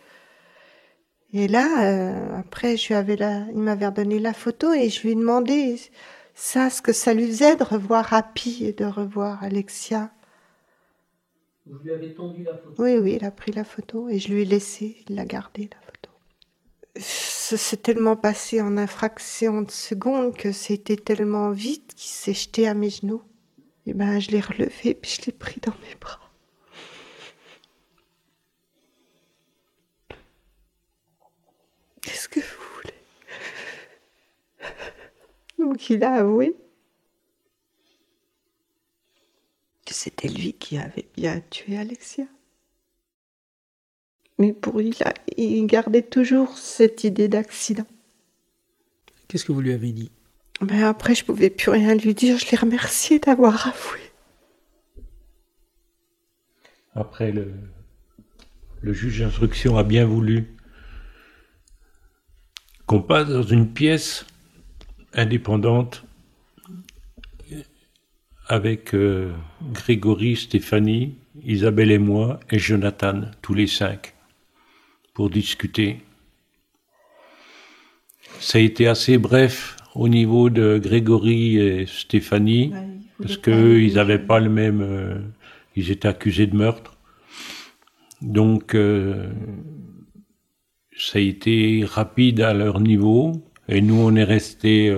[1.33, 5.03] Et là, euh, après, je lui avais la, il m'avait donné la photo et je
[5.03, 5.81] lui ai demandé
[6.37, 10.13] ça, ce que ça lui faisait de revoir Happy et de revoir Alexia.
[11.67, 14.33] Vous lui avez tendu la photo Oui, oui, il a pris la photo et je
[14.33, 17.40] lui ai laissé, il l'a gardée, la photo.
[17.51, 22.69] Ça s'est tellement passé en infraction de secondes que c'était tellement vite qu'il s'est jeté
[22.69, 23.25] à mes genoux.
[23.87, 26.21] Et ben, je l'ai relevé puis je l'ai pris dans mes bras.
[32.03, 32.95] Qu'est-ce que vous voulez?
[35.59, 36.57] Donc il a avoué
[39.85, 42.27] que c'était lui qui avait bien tué Alexia.
[44.41, 44.99] Mais pour lui,
[45.37, 47.87] il gardait toujours cette idée d'accident.
[49.29, 50.11] Qu'est-ce que vous lui avez dit?
[50.63, 52.39] Mais après, je pouvais plus rien lui dire.
[52.39, 54.01] Je l'ai remercié d'avoir avoué.
[56.95, 57.53] Après, le,
[58.81, 60.57] le juge d'instruction a bien voulu
[62.87, 64.25] qu'on passe dans une pièce
[65.13, 66.05] indépendante
[68.49, 69.33] avec euh,
[69.71, 74.15] Grégory, Stéphanie, Isabelle et moi et Jonathan, tous les cinq,
[75.15, 75.99] pour discuter.
[78.39, 82.73] Ça a été assez bref au niveau de Grégory et Stéphanie,
[83.21, 84.81] parce qu'ils n'avaient pas le même.
[84.83, 85.19] Euh,
[85.77, 86.97] ils étaient accusés de meurtre.
[88.23, 89.31] Donc, euh,
[90.97, 93.33] ça a été rapide à leur niveau.
[93.69, 94.95] Et nous, on est resté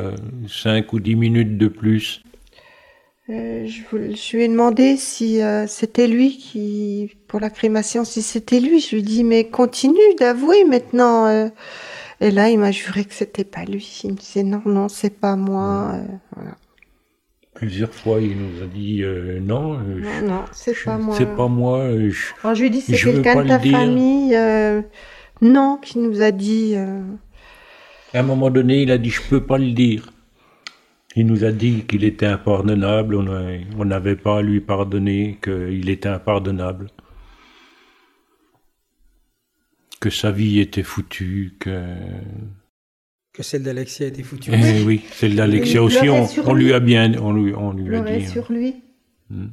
[0.48, 2.22] 5 euh, ou 10 minutes de plus.
[3.28, 8.80] Je, je, lui ai demandé si c'était lui qui, pour la crémation, si c'était lui.
[8.80, 11.50] Je lui ai dit, mais continue d'avouer maintenant.
[12.22, 14.00] Et là, il m'a juré que c'était pas lui.
[14.04, 15.94] Il me disait non, non, c'est pas moi.
[16.36, 16.40] Euh,
[17.52, 19.74] Plusieurs fois, il nous a dit euh, non.
[19.74, 21.16] Euh, non, non, c'est pas moi.
[21.18, 21.90] C'est pas moi.
[21.90, 24.38] Je, Alors, je lui ai dit c'est quelqu'un de ta famille.
[25.40, 26.76] non, qui nous a dit.
[26.76, 30.12] À un moment donné, il a dit je peux pas le dire.
[31.14, 36.08] Il nous a dit qu'il était impardonnable, on n'avait pas à lui pardonner, qu'il était
[36.08, 36.88] impardonnable
[40.02, 41.94] que sa vie était foutue, que...
[43.32, 44.50] Que celle d'Alexia était foutue.
[44.52, 47.14] Eh oui, celle d'Alexia aussi, on, lui a bien...
[47.22, 48.24] On lui, on lui a dit.
[48.24, 48.28] Hein.
[48.28, 48.74] sur lui.
[49.30, 49.46] Hmm.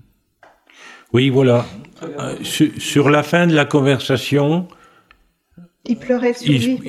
[1.13, 1.65] Oui, voilà.
[2.03, 4.67] Euh, sur, la fin de la conversation...
[5.86, 6.79] Il pleurait sur lui.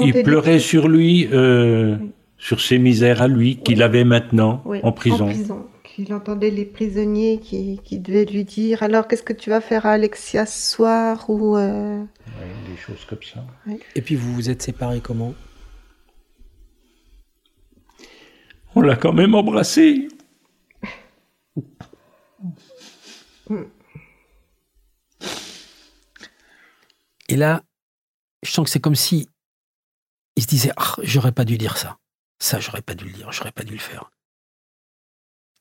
[0.00, 1.96] Il, pleurait sur lui, euh,
[2.38, 5.24] sur ses misères à lui, qu'il avait maintenant en prison.
[5.24, 5.66] En prison
[5.98, 9.86] il entendait les prisonniers qui, qui, devaient lui dire alors qu'est-ce que tu vas faire
[9.86, 12.04] à Alexia ce soir ou euh,
[12.68, 13.44] des choses comme ça.
[13.94, 15.34] Et puis vous vous êtes séparés comment?
[18.74, 20.08] On l'a quand même embrassé.
[27.28, 27.62] Et là,
[28.42, 29.28] je sens que c'est comme si
[30.36, 31.96] il se disait ah, j'aurais pas dû dire ça.
[32.38, 34.10] Ça, j'aurais pas dû le dire, j'aurais pas dû le faire.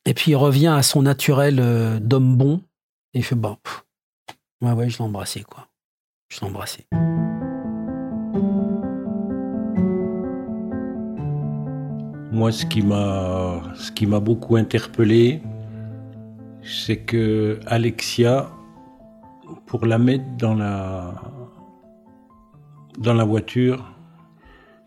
[0.05, 2.61] Et puis il revient à son naturel euh, d'homme bon
[3.13, 3.57] et il fait bon,
[4.61, 5.67] ouais, ouais, je l'ai embrassé, quoi.
[6.30, 6.86] Je l'ai embrassé.
[12.32, 15.41] Moi, ce qui m'a, ce qui m'a beaucoup interpellé,
[16.61, 18.51] c'est que Alexia,
[19.65, 21.15] pour la mettre dans la,
[22.97, 23.95] dans la voiture,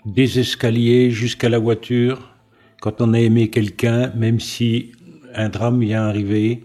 [0.04, 2.34] des escaliers jusqu'à la voiture,
[2.80, 4.92] quand on a aimé quelqu'un, même si
[5.34, 6.64] un drame vient arriver,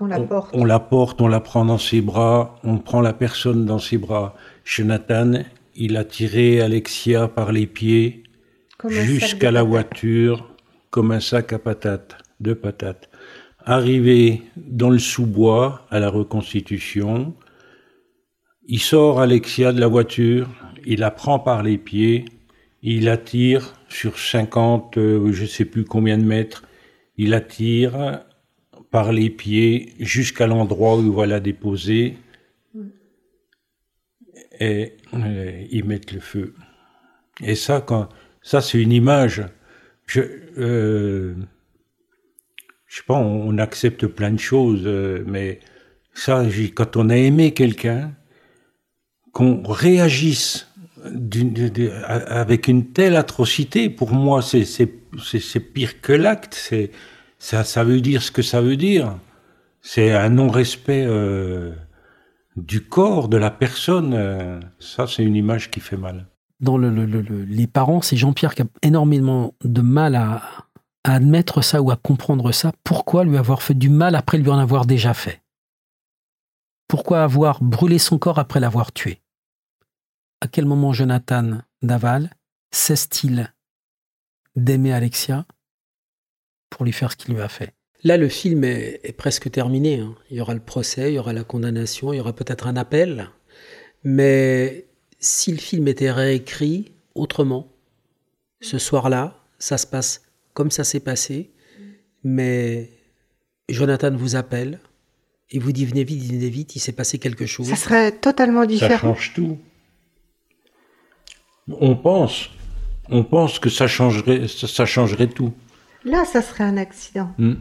[0.00, 0.54] On la porte.
[0.54, 3.98] on la porte, on la prend dans ses bras, on prend la personne dans ses
[3.98, 4.34] bras.
[4.64, 5.32] Jonathan,
[5.74, 8.22] il a tiré Alexia par les pieds
[8.88, 10.54] jusqu'à la voiture,
[10.90, 13.08] comme un sac à patates, de patates.
[13.64, 17.34] Arrivé dans le sous-bois à la reconstitution,
[18.66, 20.48] il sort Alexia de la voiture,
[20.88, 22.24] il la prend par les pieds,
[22.82, 26.62] il la tire sur 50, euh, je sais plus combien de mètres,
[27.18, 28.24] il la tire
[28.90, 32.16] par les pieds jusqu'à l'endroit où il va la déposer
[34.60, 36.54] et euh, ils mettent le feu.
[37.42, 38.08] Et ça, quand,
[38.42, 39.44] ça c'est une image.
[40.06, 40.22] Je,
[40.56, 41.34] euh,
[42.88, 45.60] sais pas, on, accepte plein de choses, euh, mais
[46.14, 48.14] ça, quand on a aimé quelqu'un,
[49.32, 50.67] qu'on réagisse
[52.26, 56.72] avec une telle atrocité, pour moi, c'est pire que l'acte.
[57.38, 59.16] Ça, veut dire ce que ça veut dire.
[59.80, 61.72] C'est un non-respect euh,
[62.56, 64.12] du corps, de la personne.
[64.14, 66.26] euh, ça, c'est une image qui fait mal.
[66.60, 70.42] Dans le, le- le- le- les parents, c'est Jean-Pierre qui a énormément de mal à
[71.04, 72.72] admettre ça ou à comprendre ça.
[72.82, 75.40] Pourquoi lui avoir fait du mal après lui en avoir déjà fait?
[76.88, 79.20] Pourquoi avoir brûlé son corps après l'avoir tué?
[80.40, 82.30] À quel moment Jonathan Daval
[82.70, 83.52] cesse-t-il
[84.56, 85.46] d'aimer Alexia
[86.70, 87.74] pour lui faire ce qu'il lui a fait?
[88.04, 90.00] Là, le film est, est presque terminé.
[90.00, 90.14] hein.
[90.30, 92.76] Il y aura le procès, il y aura la condamnation, il y aura peut-être un
[92.76, 93.28] appel.
[94.04, 94.86] Mais
[95.18, 97.72] si le film était réécrit autrement,
[98.60, 100.22] ce soir-là, ça se passe
[100.54, 101.50] comme ça s'est passé,
[102.22, 102.90] mais
[103.68, 104.78] Jonathan vous appelle
[105.50, 107.68] et vous dit venez vite, venez vite, il s'est passé quelque chose.
[107.68, 109.14] Ça serait totalement Ça différent.
[109.14, 109.58] change tout.
[111.80, 112.50] On pense,
[113.10, 115.52] on pense que ça changerait, ça, ça changerait tout.
[116.04, 117.30] Là, ça serait un accident.
[117.38, 117.54] Hmm.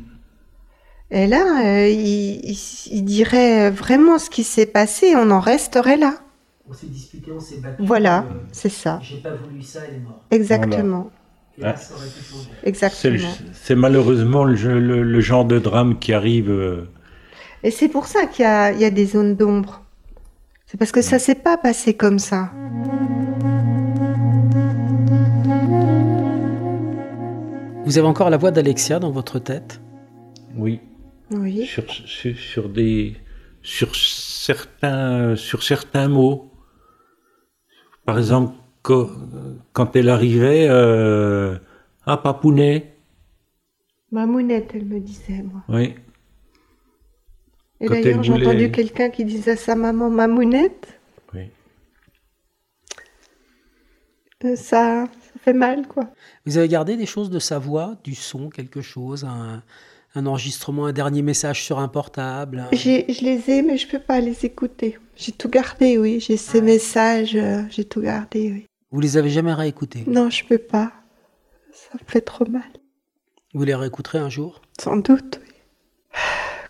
[1.11, 5.97] Et là, euh, il, il- il dirait vraiment ce qui s'est passé, on en resterait
[5.97, 6.15] là.
[6.69, 7.81] On s'est disputé, on s'est battu.
[7.85, 8.99] Voilà, c'est ça.
[9.01, 10.21] J'ai pas voulu ça, elle est morte.
[10.31, 11.09] Exactement.
[11.57, 11.81] Et là, Ah.
[12.63, 13.17] Exactement.
[13.53, 16.49] c'est malheureusement le, jeu- le- le genre de drame qui arrive.
[16.51, 16.87] euh,
[17.63, 19.81] Et c'est pour ça qu'il y y a des zones d'ombre.
[20.67, 22.51] C'est parce que ça s'est pas passé comme ça.
[27.87, 29.79] Vous avez encore la voix d'Alexia dans votre tête?
[30.57, 30.81] Oui.
[31.31, 31.65] Oui.
[31.65, 33.15] Sur, sur, sur des,
[33.61, 36.51] sur certains, sur certains mots.
[38.03, 41.57] Par exemple, quand, elle arrivait, euh,
[42.05, 42.93] ah papounet,
[44.11, 45.63] Mamounette, elle me disait, moi.
[45.69, 45.95] oui.
[47.79, 50.99] Et d'ailleurs, j'ai voulait- entendu quelqu'un qui disait à sa maman Mamounette?
[51.33, 51.51] Oui.
[54.43, 55.05] Euh, ça
[55.47, 56.03] fait mal, quoi.
[56.45, 59.63] Vous avez gardé des choses de sa voix, du son, quelque chose, un,
[60.13, 63.87] un enregistrement, un dernier message sur un portable un- J'ai- Je les ai, mais je
[63.87, 64.97] peux pas les écouter.
[65.15, 66.19] J'ai tout gardé, oui.
[66.19, 68.65] J'ai ces messages, euh, j'ai tout gardé, oui.
[68.91, 70.03] Vous les avez jamais réécoutés?
[70.05, 70.91] Non, je peux pas.
[71.71, 72.63] Ça me fait trop mal.
[73.53, 74.61] Vous les réécouterez un jour?
[74.81, 75.53] Sans doute, oui.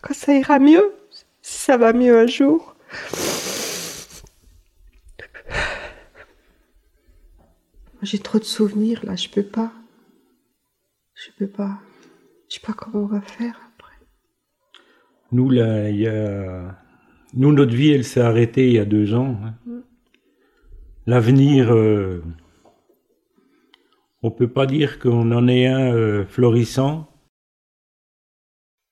[0.04, 0.94] Quand ça ira mieux,
[1.42, 2.76] si ça va mieux un jour.
[8.02, 9.72] J'ai trop de souvenirs là, je peux pas.
[11.16, 11.80] Je peux pas.
[12.50, 13.96] Je sais pas comment on va faire après.
[15.32, 16.78] Nous, là, il y a...
[17.34, 19.38] Nous, notre vie, elle s'est arrêtée il y a deux ans.
[19.44, 19.54] hein.
[19.66, 19.80] Mm.
[21.08, 22.24] L'avenir, euh,
[24.22, 27.08] on peut pas dire qu'on en est un euh, florissant.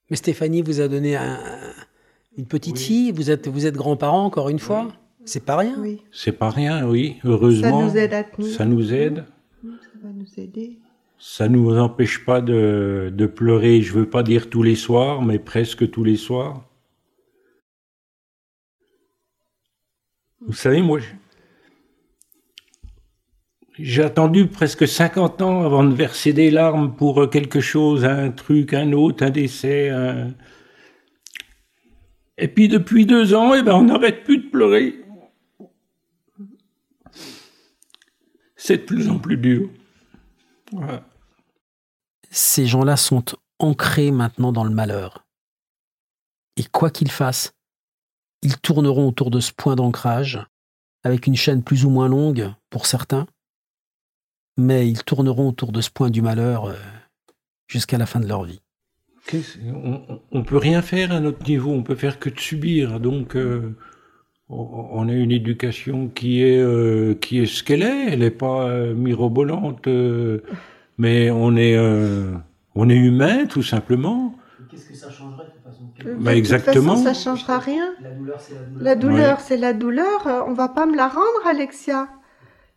[0.10, 1.40] Mais Stéphanie vous a donné un-
[2.38, 4.88] une petite fille, vous êtes, vous êtes grands-parents encore une fois
[5.26, 7.82] C'est pas rien Oui, C'est pas rien, oui, heureusement.
[7.82, 8.52] Ça nous aide à tenir.
[8.54, 9.26] Ça nous aide.
[9.64, 10.80] ça va nous aider.
[11.18, 15.40] Ça nous empêche pas de, de pleurer, je veux pas dire tous les soirs, mais
[15.40, 16.64] presque tous les soirs.
[20.42, 21.00] Vous savez, moi,
[23.80, 28.74] j'ai attendu presque 50 ans avant de verser des larmes pour quelque chose, un truc,
[28.74, 29.90] un autre, un décès.
[29.90, 30.34] un-
[32.38, 34.96] Et puis depuis deux ans, eh ben, on n'arrête plus de pleurer.
[38.66, 39.70] C'est de plus en plus dur.
[42.32, 43.24] Ces gens-là sont
[43.60, 45.28] ancrés maintenant dans le malheur.
[46.58, 47.54] Et quoi qu'ils fassent,
[48.42, 50.44] ils tourneront autour de ce point d'ancrage,
[51.04, 53.28] avec une chaîne plus ou moins longue pour certains,
[54.58, 56.76] mais ils tourneront autour de ce point du malheur euh,
[57.68, 58.62] jusqu'à la fin de leur vie.
[59.32, 63.00] On, ne peut rien faire à notre niveau, on peut faire que de subir.
[63.00, 63.76] Donc, euh,
[64.50, 68.14] on a une éducation qui est euh, qui est ce qu'elle est.
[68.14, 69.88] Elle n'est pas mirobolante,
[70.98, 71.78] mais on est
[72.76, 74.36] on est humain tout simplement.
[74.70, 75.84] Qu'est-ce que ça changerait de façon
[76.20, 76.94] bah, exactement.
[76.94, 77.94] De toute façon, ça changera rien.
[78.02, 78.84] La douleur, c'est la douleur.
[78.84, 80.46] La douleur, c'est la douleur.
[80.48, 82.10] On va pas me la rendre, Alexia.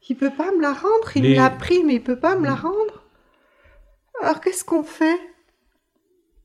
[0.08, 1.16] Il peut pas me la rendre.
[1.16, 3.04] Il me l'a pris, mais il peut pas me la rendre.
[4.22, 5.18] Alors qu'est-ce qu'on fait?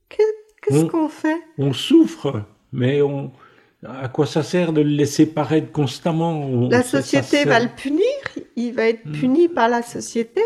[0.10, 1.42] Qu'est-ce qu'on fait?
[1.58, 3.32] On souffre, mais on.
[3.86, 8.04] À quoi ça sert de le laisser paraître constamment La société va le punir.
[8.56, 9.12] Il va être hmm.
[9.12, 10.42] puni par la société.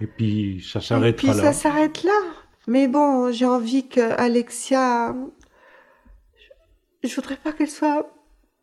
[0.00, 1.32] Et puis ça s'arrêtera là.
[1.32, 2.20] Et puis ça s'arrête là.
[2.66, 5.14] Mais bon, j'ai envie que Alexia.
[7.02, 8.10] Je, voudrais pas qu'elle soit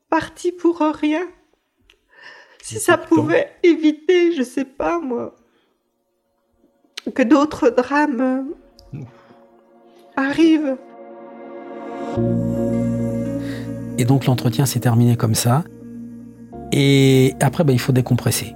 [0.09, 1.25] partie pour rien.
[2.61, 5.35] Si ça pouvait éviter, je sais pas moi,
[7.13, 8.53] que d'autres drames
[10.15, 10.77] arrivent.
[14.03, 15.63] Et donc l'entretien s'est terminé comme ça.
[16.73, 18.53] Et après, ben, il faut décompresser.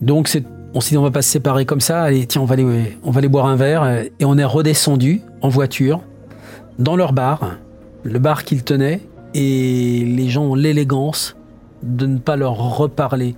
[0.00, 0.30] Donc
[0.74, 2.54] on s'est dit on va pas se séparer comme ça, allez tiens on va
[3.02, 6.02] on va aller boire un verre et on est redescendu en voiture
[6.78, 7.56] dans leur bar,
[8.04, 9.00] le bar qu'ils tenaient
[9.34, 11.36] et les gens ont l'élégance
[11.82, 13.34] de ne pas leur reparler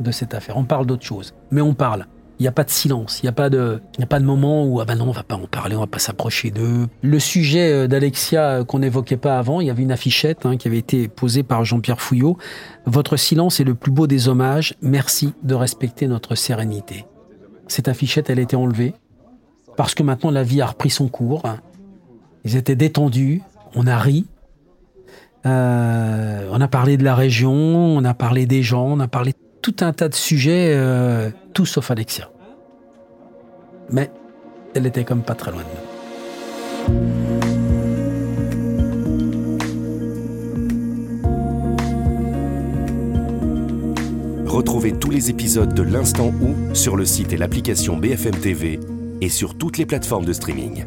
[0.00, 0.56] de cette affaire.
[0.56, 2.06] On parle d'autre chose, mais on parle.
[2.40, 4.64] Il n'y a pas de silence, il n'y a, pas de, a pas de moment
[4.64, 6.86] où ah ben non, on va pas en parler, on va pas s'approcher d'eux.
[7.02, 10.56] Le sujet euh, d'Alexia euh, qu'on n'évoquait pas avant, il y avait une affichette hein,
[10.56, 12.38] qui avait été posée par Jean-Pierre Fouillot.
[12.86, 17.04] Votre silence est le plus beau des hommages, merci de respecter notre sérénité.
[17.68, 18.94] Cette affichette, elle a été enlevée
[19.76, 21.42] parce que maintenant la vie a repris son cours.
[22.46, 23.42] Ils étaient détendus,
[23.74, 24.24] on a ri,
[25.44, 29.34] euh, on a parlé de la région, on a parlé des gens, on a parlé
[29.60, 30.74] tout un tas de sujets,
[31.52, 32.29] tout sauf Alexia.
[33.92, 34.10] Mais
[34.74, 35.90] elle était comme pas très loin de nous.
[44.46, 48.80] Retrouvez tous les épisodes de l'Instant où sur le site et l'application BFM TV
[49.20, 50.84] et sur toutes les plateformes de streaming.